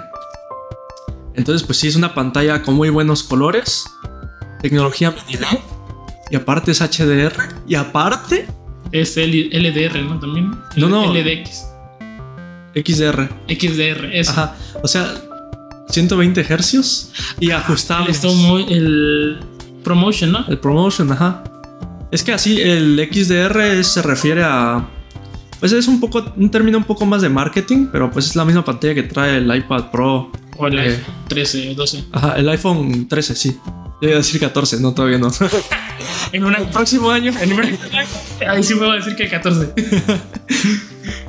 [1.35, 3.85] Entonces, pues sí, es una pantalla con muy buenos colores.
[4.61, 5.59] Tecnología mini LED.
[6.33, 7.35] Y aparte es HDR.
[7.69, 8.49] Y aparte,
[8.91, 10.19] Es L- LDR, ¿no?
[10.19, 10.51] También.
[10.77, 11.13] No, no.
[11.13, 11.68] LDX.
[12.85, 13.29] XDR.
[13.49, 14.31] XDR, eso.
[14.33, 14.57] Ajá.
[14.83, 15.15] O sea,
[15.91, 18.17] 120 hercios y El, ajustables.
[18.17, 19.39] stop mo- el
[19.85, 20.45] promotion, ¿no?
[20.49, 21.45] El promotion, ajá.
[22.11, 24.87] Es que así el XDR se refiere a.
[25.61, 26.25] Pues es un poco.
[26.37, 29.39] Un término un poco más de marketing, pero pues es la misma pantalla que trae
[29.39, 30.31] el iPad Pro.
[30.57, 30.83] O el Eh.
[30.83, 32.05] iPhone 13 o 12.
[32.13, 33.57] Ajá, el iPhone 13, sí.
[34.01, 35.31] Yo iba a decir 14, no, todavía no.
[36.33, 37.33] En un próximo año.
[37.41, 37.61] En un-
[38.49, 39.73] Ahí sí me voy a decir que el 14.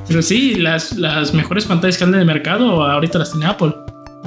[0.08, 3.74] Pero sí, las, las mejores pantallas que andan en el mercado ahorita las tiene Apple.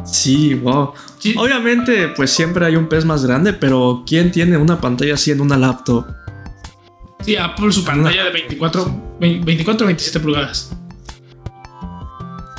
[0.05, 0.93] sí, wow.
[1.19, 1.33] Sí.
[1.37, 5.39] Obviamente, pues siempre hay un pez más grande, pero ¿quién tiene una pantalla así en
[5.39, 6.05] una laptop?
[7.23, 10.71] Sí, Apple su pantalla de 24, 24 o 27 pulgadas.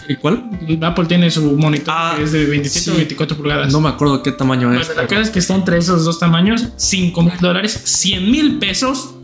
[0.09, 0.51] ¿Y cuál?
[0.83, 2.97] Apple tiene su monitor Ah, que es de 27 o sí.
[2.99, 3.73] 24 pulgadas.
[3.73, 4.95] No me acuerdo qué tamaño es.
[4.97, 9.15] La cosa es que está entre esos dos tamaños, 5 mil dólares, 100 mil pesos.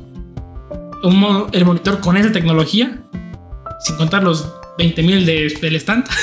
[1.02, 3.02] Un el monitor con esa tecnología,
[3.84, 4.46] sin contar los
[4.78, 6.04] 20 mil de, del stand.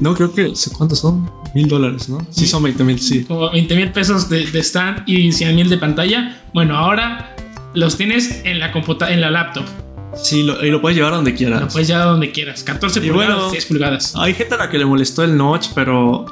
[0.00, 0.52] No, creo que.
[0.76, 1.30] ¿Cuántos son?
[1.54, 2.26] Mil dólares, ¿no?
[2.30, 3.24] Sí, son 20 mil, sí.
[3.24, 6.42] como 20 mil pesos de, de stand y 100 mil de pantalla.
[6.52, 7.36] Bueno, ahora
[7.74, 9.64] los tienes en la computa en la laptop.
[10.16, 11.60] Sí, lo- y lo puedes llevar donde quieras.
[11.60, 12.62] Lo puedes llevar donde quieras.
[12.64, 14.14] 14 Y pulgadas, bueno, 6 pulgadas.
[14.16, 16.24] Hay gente a la que le molestó el notch, pero.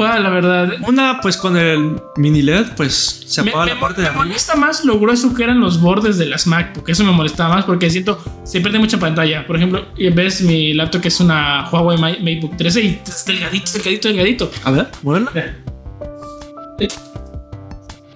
[0.00, 0.72] Ah, la verdad.
[0.86, 4.08] Una, pues con el mini LED, pues se Me, apaga me la parte de me
[4.08, 4.24] arriba.
[4.24, 6.88] molesta más lo grueso que eran los bordes de las MacBook.
[6.88, 9.46] Eso me molestaba más porque siento se pierde mucha pantalla.
[9.46, 13.72] Por ejemplo, ves mi laptop que es una Huawei Ma- MateBook 13 y es delgadito,
[13.72, 14.50] delgadito, delgadito.
[14.64, 15.30] A ver, muévela.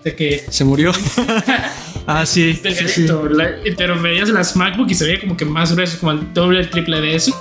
[0.05, 0.93] De que Se murió.
[2.07, 2.53] ah, sí.
[2.55, 3.03] sí, sí.
[3.03, 3.28] delgadito.
[3.28, 6.61] La- pero veías las MacBook y se veía como que más grueso, como el doble,
[6.61, 7.34] el triple de eso.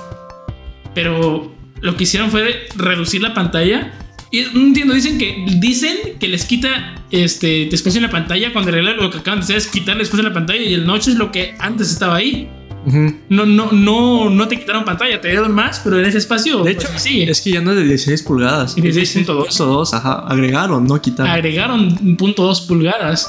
[0.94, 3.92] Pero lo que hicieron fue reducir la pantalla.
[4.30, 8.70] Y no entiendo, dicen que dicen que les quita este espacio en la pantalla cuando
[8.70, 10.84] en realidad lo que acaban de hacer es quitarle espacio en la pantalla y el
[10.86, 12.48] notch es lo que antes estaba ahí.
[12.86, 13.14] Ujú.
[13.30, 16.74] No, no, no, no te quitaron pantalla, te dieron más, pero en ese espacio De
[16.74, 17.30] pues, hecho, sigue.
[17.30, 18.76] es que ya no es de 16 pulgadas.
[18.76, 19.46] Y 16.2.
[19.48, 20.12] 16.2, ajá.
[20.28, 21.30] Agregaron, no quitaron.
[21.32, 23.28] Agregaron punto dos pulgadas.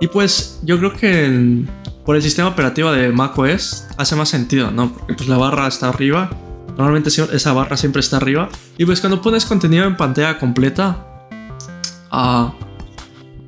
[0.00, 1.68] Y pues yo creo que el-
[2.04, 4.92] por el sistema operativo de macOS hace más sentido, ¿no?
[4.92, 6.30] Porque pues la barra está arriba.
[6.76, 8.48] Normalmente esa barra siempre está arriba.
[8.76, 11.06] Y pues cuando pones contenido en pantalla completa,
[12.10, 12.52] ah,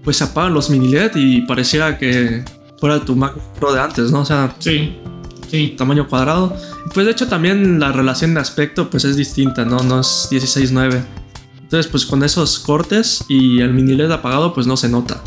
[0.03, 2.45] pues se apagan los mini LED y pareciera que
[2.81, 4.21] fuera tu Mac Pro de antes, ¿no?
[4.21, 4.97] O sea, Sí,
[5.51, 5.75] sí.
[5.77, 6.57] tamaño cuadrado.
[6.95, 9.79] Pues de hecho también la relación de aspecto pues es distinta, ¿no?
[9.83, 11.05] No es 16.9.
[11.61, 15.23] Entonces pues con esos cortes y el mini LED apagado pues no se nota.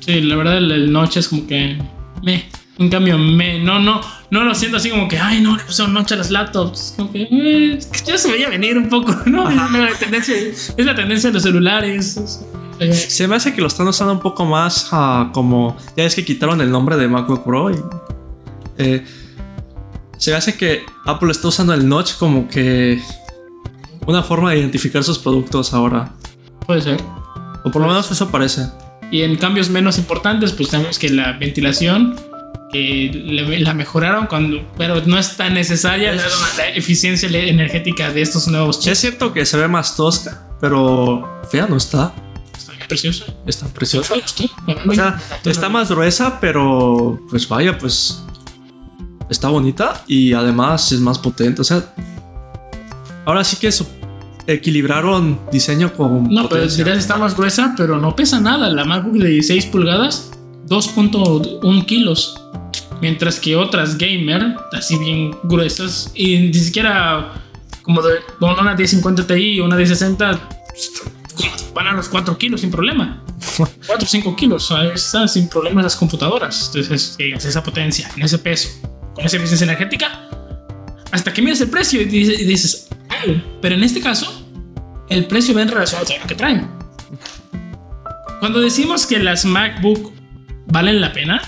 [0.00, 1.78] Sí, la verdad el, el notch es como que
[2.24, 2.46] me.
[2.78, 4.00] En cambio, me, no, no,
[4.30, 6.92] no lo siento así como que, ay, no, le pusieron notch a las laptops.
[6.96, 9.48] Como que, eh, es que ya se veía venir un poco, ¿no?
[9.48, 12.16] Es la tendencia, es la tendencia de los celulares.
[12.18, 12.44] es-
[12.78, 15.76] eh, Se me hace que lo están usando un poco más ah, como.
[15.96, 17.70] Ya es que quitaron el nombre de MacBook Pro.
[17.70, 17.76] Y,
[18.76, 19.02] eh,
[20.18, 23.00] se me hace que Apple está usando el notch como que.
[24.06, 26.12] Una forma de identificar sus productos ahora.
[26.66, 27.00] puede ser.
[27.64, 28.66] O por lo menos eso parece.
[29.10, 32.14] Y en cambios menos importantes, pues sabemos que la ventilación
[32.72, 38.48] que le- la mejoraron cuando, pero no es tan necesaria la eficiencia energética de estos
[38.48, 38.98] nuevos Es chips.
[38.98, 42.12] cierto que se ve más tosca, pero fea no está.
[42.56, 43.24] Está preciosa.
[43.46, 44.14] Está preciosa.
[44.88, 48.22] O sea, está más gruesa, pero pues vaya, pues
[49.30, 51.60] está bonita y además es más potente.
[51.60, 51.82] O sea,
[53.24, 53.86] ahora sí que su-
[54.48, 56.84] equilibraron diseño con No, pero potencia.
[56.84, 58.68] dirás está más gruesa, pero no pesa nada.
[58.70, 60.30] La MacBook de 16 pulgadas,
[60.66, 62.40] 2.1 kilos.
[63.00, 67.42] Mientras que otras gamer, así bien gruesas, y ni siquiera
[67.82, 70.48] como de bueno, una 1050 Ti o una 1060,
[71.74, 73.22] van a los 4 kilos sin problema.
[73.56, 76.72] 4 o 5 kilos, están sin problema esas computadoras.
[76.74, 78.70] Entonces, esa potencia, en ese peso,
[79.14, 80.28] con esa eficiencia energética,
[81.12, 84.26] hasta que miras el precio y dices, y dices, "Ay", pero en este caso,
[85.08, 86.68] el precio va en relación a lo que traen.
[88.40, 90.12] Cuando decimos que las MacBook
[90.66, 91.40] valen la pena,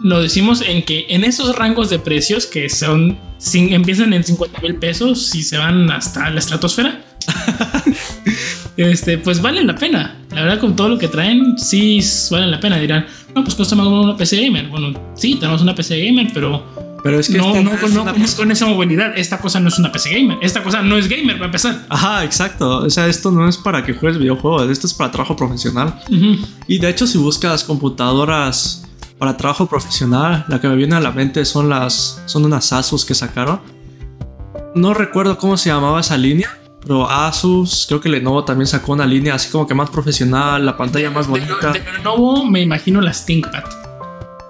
[0.00, 4.60] lo decimos en que en esos rangos de precios que son sin- empiezan en 50
[4.60, 7.00] mil pesos y se van hasta la estratosfera,
[8.76, 10.16] este, pues valen la pena.
[10.30, 12.00] La verdad, con todo lo que traen, sí
[12.30, 12.78] valen la pena.
[12.78, 14.68] Dirán, no, pues cuesta más una PC gamer.
[14.68, 18.14] Bueno, sí, tenemos una PC gamer, pero Pero es que no, no, es no una-
[18.36, 19.12] con, esa movilidad.
[19.16, 20.38] Esta cosa no es una PC gamer.
[20.40, 21.84] Esta cosa no es gamer para empezar.
[21.88, 22.78] Ajá, exacto.
[22.78, 26.00] O sea, esto no es para que juegues videojuegos, esto es para trabajo profesional.
[26.08, 26.46] Ujú.
[26.68, 28.84] Y de hecho, si buscas computadoras
[29.18, 33.04] para trabajo profesional, la que me viene a la mente son las son unas Asus
[33.04, 33.60] que sacaron.
[34.74, 36.48] No recuerdo cómo se llamaba esa línea,
[36.86, 40.76] pero Asus, creo que Lenovo también sacó una línea así como que más profesional, la
[40.76, 41.72] pantalla más De, bonita.
[41.72, 43.64] de Lenovo me imagino las ThinkPad.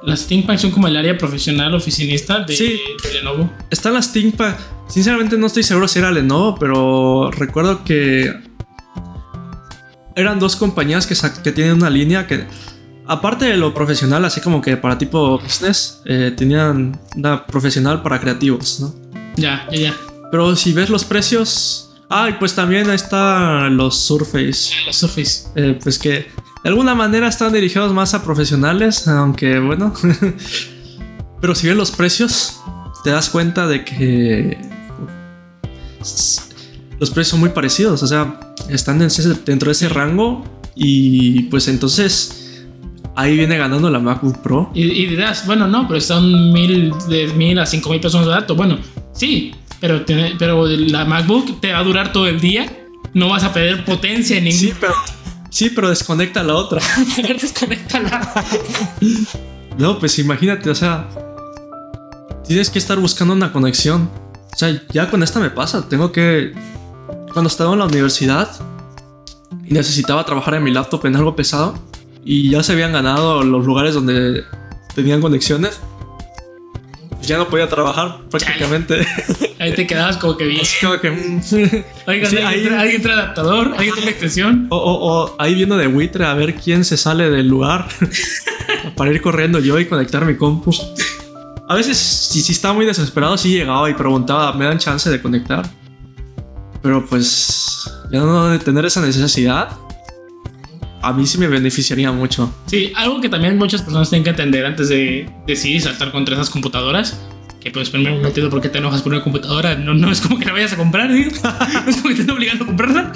[0.05, 2.80] Las ThinkPad son como el área profesional oficinista de, Sí.
[3.05, 3.50] de Lenovo.
[3.70, 4.55] Están las ThinkPad.
[4.88, 8.32] Sinceramente no estoy seguro si era Lenovo, pero recuerdo que
[10.14, 12.44] eran dos compañías que, que tienen una línea que,
[13.07, 18.20] aparte de lo profesional, así como que para tipo business, eh, tenían una profesional para
[18.20, 18.94] creativos, ¿no?
[19.36, 19.94] Ya, ya, ya.
[20.30, 21.88] Pero si ves los precios...
[22.14, 24.74] Ah, y pues también ahí están los Surface.
[24.84, 25.44] Los Surface.
[25.57, 26.26] eh, pues que
[26.63, 29.93] de alguna manera están dirigidos más a profesionales, aunque bueno.
[31.41, 32.61] Pero si ves los precios,
[33.03, 34.59] te das cuenta de que
[37.01, 40.45] los precios son muy parecidos, o sea, están dentro de ese rango
[40.77, 42.65] y pues entonces
[43.17, 44.71] ahí viene ganando la MacBook Pro.
[44.75, 48.31] Y, y dirás, bueno, no, pero son mil, de mil a cinco mil pesos de
[48.31, 48.55] dato.
[48.55, 48.79] Bueno,
[49.13, 52.67] sí, pero, tiene- pero la MacBook te va a durar todo el día.
[53.15, 54.61] No vas a perder potencia en ningún.
[54.61, 54.95] Sí, pero
[55.53, 56.80] sí, pero desconecta la otra.
[57.40, 58.32] Desconéctala.
[59.78, 61.09] No, pues imagínate, o sea,
[62.46, 64.11] tienes que estar buscando una conexión.
[64.53, 66.53] O sea, ya con esta me pasa, tengo que...
[67.32, 68.50] Cuando estaba en la universidad
[69.64, 71.74] y necesitaba trabajar en mi laptop en algo pesado
[72.24, 74.44] y ya se habían ganado los lugares donde
[74.94, 75.80] tenían conexiones,
[77.23, 79.07] ya no podía trabajar prácticamente.
[79.59, 80.62] Ahí te quedabas como que bien.
[80.81, 81.11] Como que...
[81.11, 81.41] mm.
[82.09, 84.66] Oigan, Sí, ¿alguien, ahí- trae, alguien trae adaptador, alguien trae extensión.
[84.70, 87.87] O, o- o ahí viendo de buitre a ver quién se sale del lugar
[88.97, 90.73] para ir corriendo yo y conectar mi compu.
[91.68, 95.23] A veces, si, si estaba muy desesperado, sí llegaba y preguntaba, ¿me dan chance de
[95.23, 95.64] conectar?
[96.83, 99.68] Pero pues, ya no de tener esa necesidad,
[101.03, 102.55] a mí sí me beneficiaría mucho.
[102.66, 106.48] Sí, algo que también muchas personas tienen que entender antes de decidir saltar contra esas
[106.48, 107.20] computadoras.
[107.61, 109.76] Que pues primero no entiendo por qué te enojas por una computadora.
[109.76, 111.30] No, no es como que la vayas a comprar, digo.
[111.84, 113.12] No es como que te estén obligando a comprarla.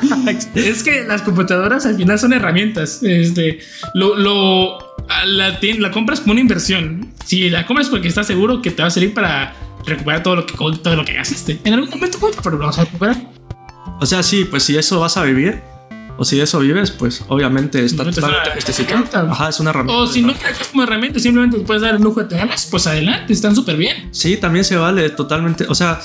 [0.54, 3.02] es que las computadoras al final son herramientas.
[3.02, 3.58] Este,
[3.92, 4.78] lo, lo,
[5.26, 7.12] la, la compras como una inversión.
[7.26, 10.46] Si la compras porque estás seguro que te va a servir para recuperar todo lo
[10.46, 11.60] que, todo lo que gastaste.
[11.64, 13.16] En algún momento, pero lo vas a recuperar.
[14.00, 15.60] O sea, sí, pues si eso vas a vivir,
[16.20, 19.30] o si de eso vives, pues obviamente está totalmente justificado.
[19.30, 20.02] Ajá, es una herramienta.
[20.02, 22.68] O si no te dejas como herramienta, simplemente te puedes dar el lujo de tenerlas,
[22.70, 24.10] pues adelante, están súper bien.
[24.10, 25.64] Sí, también se vale totalmente.
[25.66, 25.98] O sea,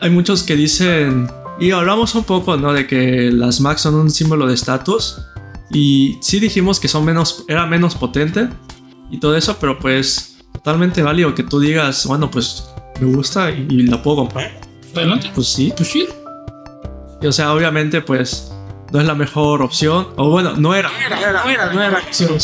[0.00, 1.30] hay muchos que dicen.
[1.60, 2.72] Y hablamos un poco, ¿no?
[2.72, 5.18] De que las Macs son un símbolo de estatus.
[5.70, 7.44] Y sí dijimos que son menos.
[7.46, 8.48] Era menos potente.
[9.12, 10.32] Y todo eso, pero pues.
[10.52, 12.64] Totalmente válido que tú digas, bueno, pues
[13.00, 14.60] me gusta y, y la puedo comprar.
[14.96, 15.30] Adelante.
[15.32, 15.72] Pues sí.
[15.76, 16.08] Pues sí.
[17.22, 18.50] Y, o sea, obviamente, pues.
[18.92, 20.08] No es la mejor opción.
[20.16, 20.88] O bueno, no era.
[20.88, 22.38] No era, no era, no era opción.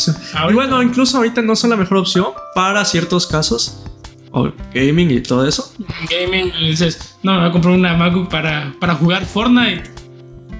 [0.49, 3.83] Y bueno, incluso ahorita no son la mejor opción para ciertos casos.
[4.31, 5.73] O gaming y todo eso.
[6.09, 9.83] gaming y dices, no, me voy a comprar una MacBook para, para jugar Fortnite.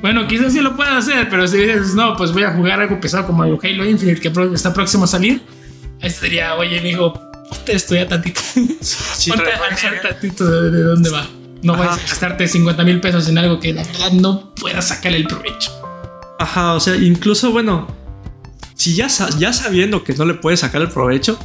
[0.02, 3.00] Bueno, quizás sí lo pueda hacer, pero si dices, no, pues voy a jugar algo
[3.00, 5.42] pesado como el Halo Infinite que está próximo a salir,
[6.02, 7.14] ahí sería, oye, amigo,
[7.48, 8.42] ponte a estudiar tantito.
[8.56, 11.28] ponte a tantito de, de dónde va.
[11.64, 11.84] No Ajá.
[11.84, 15.28] vayas a gastarte 50 mil pesos en algo que la verdad no puedas sacarle el
[15.28, 15.72] provecho.
[16.40, 17.88] Ajá, o sea, incluso, bueno,
[18.76, 19.08] si ya,
[19.38, 21.38] ya sabiendo que no le puedes sacar el provecho,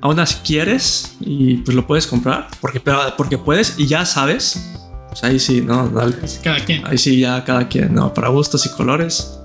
[0.00, 4.70] aún así quieres y pues lo puedes comprar, porque, pero, porque puedes y ya sabes,
[5.08, 5.88] pues ahí sí, ¿no?
[5.88, 6.16] Dale.
[6.42, 6.86] Cada quien.
[6.86, 8.14] Ahí sí, ya cada quien, ¿no?
[8.14, 9.38] Para gustos y colores.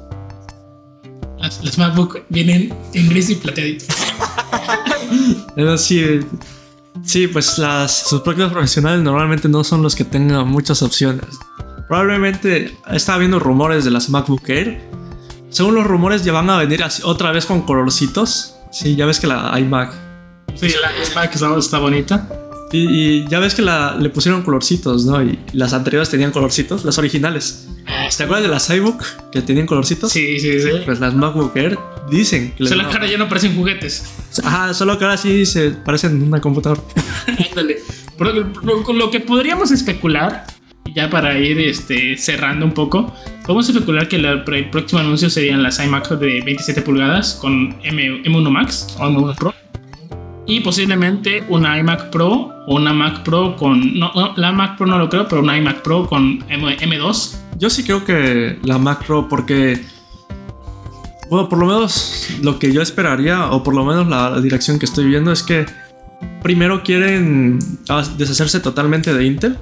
[1.39, 3.85] Las, las MacBook vienen en gris y plateadito.
[5.55, 6.19] Pero sí,
[7.03, 11.25] sí, pues las, sus prácticos profesionales normalmente no son los que tengan muchas opciones.
[11.87, 14.81] Probablemente estaba viendo rumores de las MacBook Air.
[15.49, 18.55] Según los rumores ya van a venir otra vez con colorcitos.
[18.71, 19.93] Sí, ya ves que la iMac.
[20.55, 22.27] Sí, la Mac está, está bonita.
[22.73, 22.79] Y,
[23.23, 25.23] y ya ves que la, le pusieron colorcitos, ¿no?
[25.23, 27.67] Y las anteriores tenían colorcitos, las originales.
[28.17, 30.11] ¿Te acuerdas de las iBook que tenían colorcitos?
[30.11, 30.69] Sí, sí, sí.
[30.83, 31.77] Pues las MacBook Air
[32.09, 34.05] dicen que Solo van a- cara ya no parecen juguetes.
[34.43, 36.81] Ajá, solo que ahora sí se parecen una computadora.
[37.49, 37.77] Ándale.
[38.19, 40.45] Lo, lo que podríamos especular,
[40.95, 43.13] ya para ir este, cerrando un poco,
[43.45, 48.49] podemos especular que el próximo anuncio serían las iMac de 27 pulgadas con M, M1
[48.49, 49.53] Max o M1 Pro.
[50.45, 53.97] Y posiblemente una iMac Pro o una Mac Pro con.
[53.97, 57.35] No, no, la Mac Pro no lo creo, pero una iMac Pro con M, M2.
[57.57, 59.83] Yo sí creo que la Mac Pro, porque.
[61.29, 64.77] Bueno, por lo menos lo que yo esperaría, o por lo menos la, la dirección
[64.79, 65.65] que estoy viendo, es que
[66.41, 67.59] primero quieren
[68.17, 69.57] deshacerse totalmente de Intel.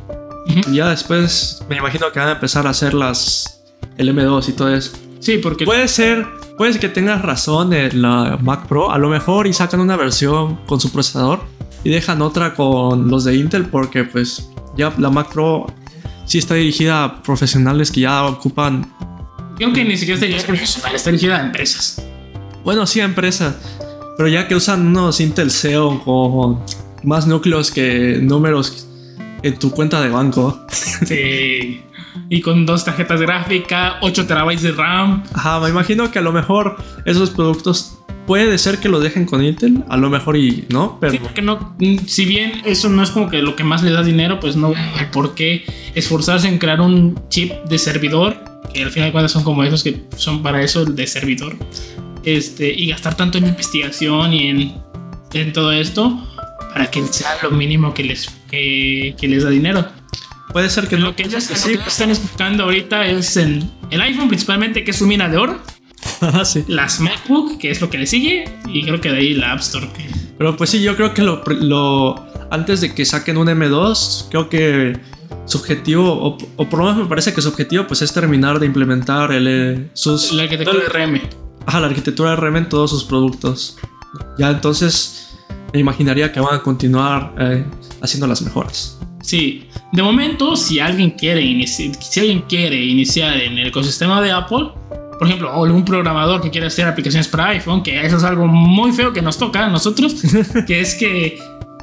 [0.48, 3.60] Y ya después me imagino que van a empezar a hacer las.
[3.98, 4.92] El M2 y todo eso.
[5.22, 5.66] Sí, porque.
[5.66, 6.26] Puede ser,
[6.58, 10.58] puede que tengas razón en la Mac Pro, a lo mejor y sacan una versión
[10.66, 11.42] con su procesador
[11.84, 15.68] y dejan otra con los de Intel porque pues ya la Mac Pro
[16.26, 18.92] sí está dirigida a profesionales que ya ocupan,
[19.58, 22.04] Creo que ni siquiera está dirigida a está dirigida a empresas.
[22.64, 23.56] bueno, sí a empresas,
[24.18, 26.60] pero ya que usan unos Intel Xeon con
[27.04, 28.88] más núcleos que números
[29.44, 30.66] en tu cuenta de banco.
[31.06, 31.84] Sí.
[32.30, 35.24] Y con dos tarjetas gráficas, 8 terabytes de RAM.
[35.34, 39.44] Ajá, me imagino que a lo mejor esos productos puede ser que los dejen con
[39.44, 43.04] Intel, a lo mejor y no, pero Sí, porque no, mm, si bien eso no
[43.04, 44.74] es como que lo que más le da dinero, pues no
[45.12, 48.38] por qué esforzarse en crear un chip de servidor,
[48.74, 51.58] que al final de cuentas son como esos que son para eso de servidor,
[52.24, 54.74] este, y gastar tanto en investigación y en,
[55.34, 56.26] en todo esto
[56.74, 59.86] para que sea lo mínimo que les, que, que les da dinero.
[60.52, 61.06] Puede ser que no.
[61.08, 64.98] Lo que ellos lo que están enfocando ahorita es en el iPhone principalmente, que es
[64.98, 65.60] su mina de oro,
[66.46, 66.64] sí.
[66.68, 69.60] las MacBook, que es lo que le sigue, y creo que de ahí la App
[69.60, 69.88] Store.
[69.96, 74.28] que- Pero pues sí, yo creo que lo, lo- antes de que saquen un M2,
[74.30, 75.00] creo que
[75.46, 78.60] su objetivo, o, o por lo menos me parece que su objetivo pues es terminar
[78.60, 81.22] de implementar el, eh, sus, La arquitectura RM.
[81.66, 83.78] ajá, la arquitectura RM en todos sus productos.
[84.38, 85.30] Ya entonces
[85.74, 87.66] me imaginaría que van a continuar eh,
[88.02, 88.98] haciendo las mejoras.
[89.22, 94.32] Sí, de momento, si alguien quiere iniciar, si alguien quiere iniciar en el ecosistema de
[94.32, 94.70] Apple,
[95.20, 98.48] por ejemplo, o algún programador que quiera hacer aplicaciones para iPhone, que eso es algo
[98.48, 100.16] muy feo que nos toca a nosotros,
[100.68, 101.40] que es que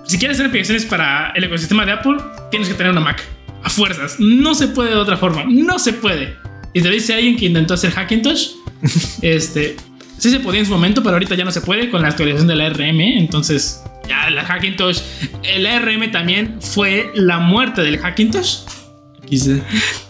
[0.09, 2.17] si quieres hacer aplicaciones para el ecosistema de Apple,
[2.51, 3.23] tienes que tener una Mac.
[3.63, 4.17] A fuerzas.
[4.19, 5.45] No se puede de otra forma.
[5.47, 6.35] No se puede.
[6.73, 8.53] Y te dice alguien que intentó hacer Hackintosh.
[9.23, 9.77] este.
[10.17, 12.49] Sí se podía en su momento, pero ahorita ya no se puede con la actualización
[12.49, 13.01] de la RM.
[13.01, 15.01] Entonces, ya la Hackintosh.
[15.45, 18.61] El ARM también fue la muerte del Hackintosh.
[19.31, 19.61] XD.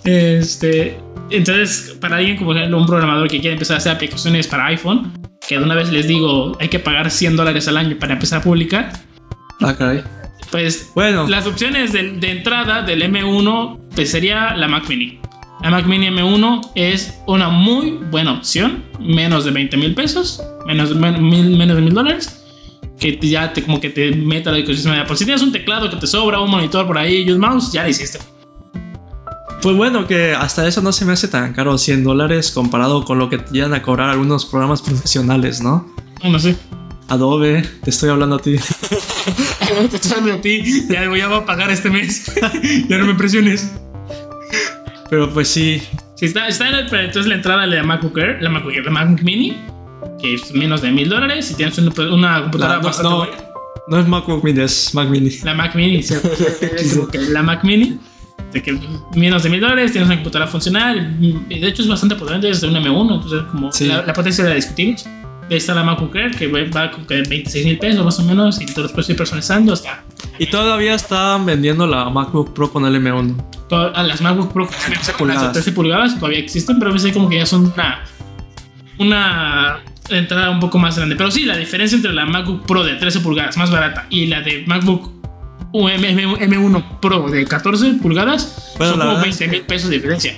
[0.05, 0.99] Este,
[1.31, 5.13] entonces, para alguien como un programador que quiere empezar a hacer aplicaciones para iPhone,
[5.47, 8.41] que de una vez les digo, hay que pagar 100 dólares al año para empezar
[8.41, 8.93] a publicar,
[9.61, 10.03] Ah, caray.
[10.51, 15.19] pues Bueno, las opciones de, de entrada del M1 pues sería la Mac Mini.
[15.63, 20.95] La Mac Mini M1 es una muy buena opción, menos de 20 mil pesos, menos,
[20.95, 22.38] men- mil- menos de mil dólares,
[22.99, 25.17] que ya te, como que te meta al ecosistema Apple.
[25.17, 27.83] Si tienes un teclado que te sobra, un monitor por ahí y un mouse, ya
[27.85, 28.19] lo hiciste.
[29.63, 33.19] pues bueno, que hasta eso no se me hace tan caro 100 dólares comparado con
[33.19, 35.95] lo que te llegan a cobrar algunos programas profesionales, ¿no?
[36.25, 36.57] No, sé.
[37.09, 38.57] Adobe, te estoy hablando a ti.
[39.91, 42.27] te estoy hablando a ti, ya, ya voy a pagar este mes.
[42.89, 43.73] ya no me presiones.
[45.11, 45.81] Pero pues sí,
[46.17, 48.85] Si está, está en el- entonces la entrada de la MacBook Air, la MacBook, Air,
[48.85, 49.57] la MacBook Mini,
[50.21, 51.47] que es menos de mil dólares.
[51.47, 53.17] Si tienes una, una computadora La- no, bastante no.
[53.19, 53.37] buena.
[53.89, 55.31] no es MacBook Mini, es Mac Mini.
[55.45, 56.29] La Mac Mini, ¿cierto?
[57.31, 57.99] La Mac Mini,
[58.53, 58.79] de que
[59.15, 61.17] menos de mil dólares, tienes una computadora funcional.
[61.21, 63.87] y De hecho, es bastante potente, es de un M1, entonces, como Sí.
[63.87, 65.07] la, la potencia la discutimos.
[65.51, 68.61] Ahí está la MacBook Air, que va con que 26 mil pesos más o menos,
[68.61, 69.73] y te los puedes ir personalizando.
[69.73, 70.05] Está
[70.39, 73.35] Y todavía están vendiendo la MacBook Pro con el M1.
[73.67, 75.53] Todas- a las MacBook Pro las de pulgadas.
[75.53, 78.05] 13 pulgadas todavía existen, pero a veces como que ya son una,
[78.99, 79.81] una
[80.11, 81.17] entrada un poco más grande.
[81.17, 84.41] Pero sí, la diferencia entre la MacBook Pro de 13 pulgadas más barata y la
[84.41, 85.19] de MacBook
[85.73, 89.97] M, 1 Pro de 14 pulgadas Bueno, son como verdad es 20 mil pesos de
[89.97, 90.37] diferencia.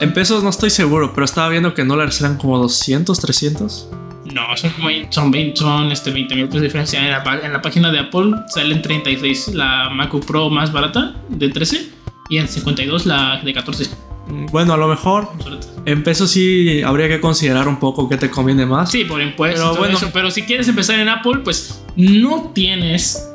[0.00, 3.88] En pesos no estoy seguro, pero estaba viendo que en dólares eran como 200, 300.
[4.34, 4.72] No, son,
[5.10, 7.00] son 20, son este, 20 mil pesos de diferencia.
[7.00, 11.48] En la, en la, página de Apple salen 36 la MacBook Pro más barata de
[11.48, 11.88] 13
[12.30, 14.11] y en 52 la de 14.
[14.26, 15.28] Mm, bueno, a lo mejor
[15.84, 18.90] en peso sí habría que considerar un poco qué te conviene más.
[18.90, 19.60] Sí, por impuestos.
[19.60, 23.28] Pero, bueno, pero si quieres empezar en Apple, pues no tienes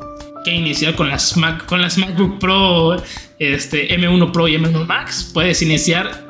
[0.44, 2.96] que iniciar con las, Mac, con las MacBook Pro,
[3.38, 5.30] este, M1 Pro y M1 Max.
[5.34, 6.26] Puedes iniciar,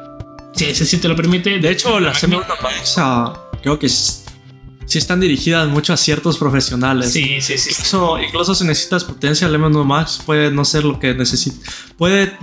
[0.54, 1.60] si, si te lo permite.
[1.60, 7.12] De hecho, las M1 Max ah, creo que sí están dirigidas mucho a ciertos profesionales.
[7.14, 7.70] Sí, sí, sí.
[7.70, 11.60] Incluso, incluso si necesitas potencia, el M1 Max puede no ser lo que necesitas.
[11.98, 12.36] Puede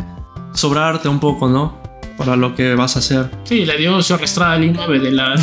[0.52, 1.83] sobrarte un poco, ¿no?
[2.16, 3.30] Para lo que vas a hacer.
[3.44, 5.34] Sí, le dio su arrastrada al i9 de la,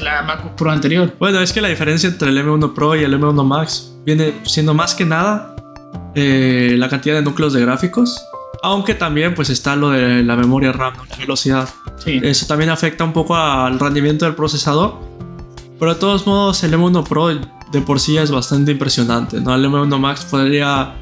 [0.00, 1.14] la MacBook Pro anterior.
[1.18, 4.72] Bueno, es que la diferencia entre el M1 Pro y el M1 Max viene siendo
[4.74, 5.54] más que nada
[6.14, 8.24] eh, la cantidad de núcleos de gráficos.
[8.62, 11.68] Aunque también pues está lo de la memoria RAM, la velocidad.
[11.98, 12.20] Sí.
[12.22, 14.94] Eso también afecta un poco al rendimiento del procesador.
[15.78, 19.40] Pero de todos modos el M1 Pro de por sí es bastante impresionante.
[19.40, 19.54] ¿no?
[19.54, 20.94] El M1 Max podría...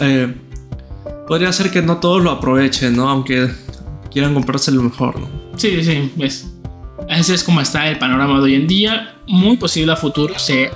[0.00, 0.34] Eh,
[1.26, 3.08] podría ser que no todos lo aprovechen, ¿no?
[3.08, 3.50] Aunque
[4.12, 5.28] quieran comprarse lo mejor, ¿no?
[5.56, 6.52] Sí, sí, ves.
[7.08, 9.16] Ese es como está el panorama de hoy en día.
[9.26, 10.70] Muy posible a futuro se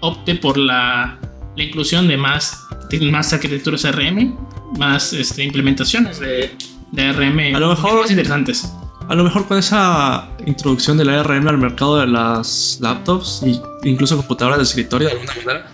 [0.00, 1.18] opte por la,
[1.56, 2.64] la inclusión de más
[3.02, 4.34] más arquitecturas RM,
[4.78, 6.56] más este, implementaciones de,
[6.92, 8.72] de RM a lo mejor, más interesantes.
[9.08, 13.60] A lo mejor con esa introducción de la ARM al mercado de las laptops e
[13.88, 15.66] incluso computadoras de escritorio de alguna manera,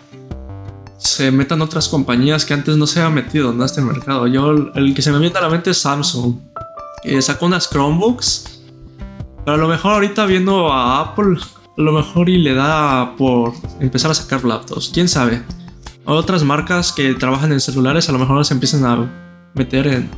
[0.98, 4.26] se metan otras compañías que antes no se habían metido en este mercado.
[4.26, 6.36] Yo, el que se me viene a la mente es Samsung,
[7.04, 8.62] que sacó unas Chromebooks,
[9.44, 11.36] pero a lo mejor ahorita viendo a Apple,
[11.76, 15.42] a lo mejor y le da por empezar a sacar laptops, quién sabe
[16.06, 20.10] otras marcas que trabajan en celulares a lo mejor se empiezan a meter en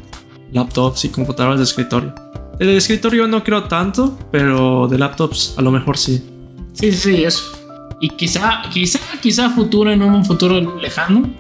[0.53, 2.15] laptops y computadoras de escritorio.
[2.59, 5.99] De escritorio no creo tanto, pero de laptops a lo mejor.
[5.99, 6.25] Sí,
[6.73, 7.53] sí, sí, eso.
[8.01, 11.31] Y quizá, quizá, quizá futuro, en un futuro lejano,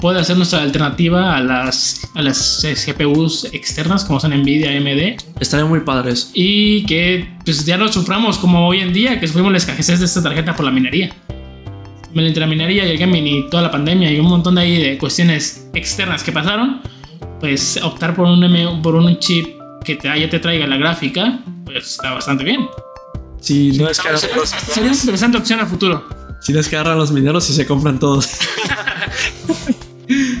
[0.00, 5.20] puede ser nuestra alternativa a las, a las GPUs externas como son Nvidia, AMD.
[5.40, 6.30] Estaría muy padres.
[6.34, 10.06] Y que pues ya lo suframos como hoy en día, que sufrimos la escasez de
[10.06, 11.14] esta tarjeta por la minería
[12.24, 14.82] entre la minería y el gaming y toda la pandemia y un montón de, ahí
[14.82, 16.80] de cuestiones externas que pasaron,
[17.40, 19.46] pues optar por un, M, por un chip
[19.84, 22.68] que te, ya te traiga la gráfica, pues está bastante bien.
[23.40, 26.08] Sí, no es que sería una interesante opción a futuro.
[26.40, 28.28] Si no es que agarran los mineros y se compran todos.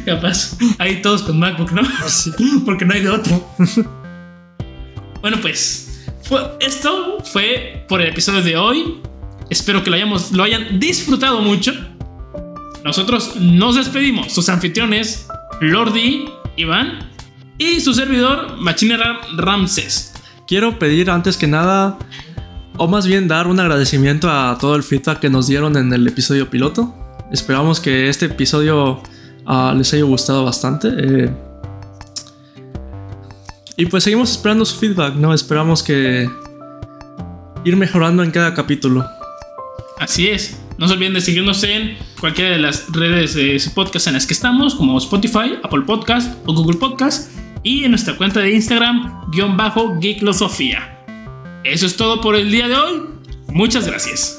[0.04, 0.56] Capaz.
[0.78, 1.82] Ahí todos con MacBook, ¿no?
[2.64, 3.48] Porque no hay de otro.
[5.20, 6.04] bueno, pues
[6.60, 9.00] esto fue por el episodio de hoy.
[9.50, 11.72] Espero que lo, hayamos, lo hayan disfrutado mucho.
[12.84, 14.32] Nosotros nos despedimos.
[14.32, 15.26] Sus anfitriones,
[15.60, 16.26] Lordi,
[16.56, 17.10] Iván
[17.58, 20.12] y su servidor, Machinera Ramses.
[20.46, 21.98] Quiero pedir antes que nada,
[22.76, 26.06] o más bien dar un agradecimiento a todo el feedback que nos dieron en el
[26.06, 26.94] episodio piloto.
[27.32, 29.02] Esperamos que este episodio
[29.46, 30.88] ah, les haya gustado bastante.
[30.96, 31.30] Eh,
[33.76, 35.34] y pues seguimos esperando su feedback, ¿no?
[35.34, 36.28] Esperamos que
[37.64, 39.04] ir mejorando en cada capítulo.
[39.98, 40.60] Así es.
[40.78, 44.34] No se olviden de seguirnos en cualquiera de las redes de podcast en las que
[44.34, 47.30] estamos, como Spotify, Apple Podcast o Google Podcast,
[47.62, 51.02] y en nuestra cuenta de Instagram, guion bajo Geeklosofía.
[51.64, 53.02] Eso es todo por el día de hoy.
[53.48, 54.38] Muchas gracias.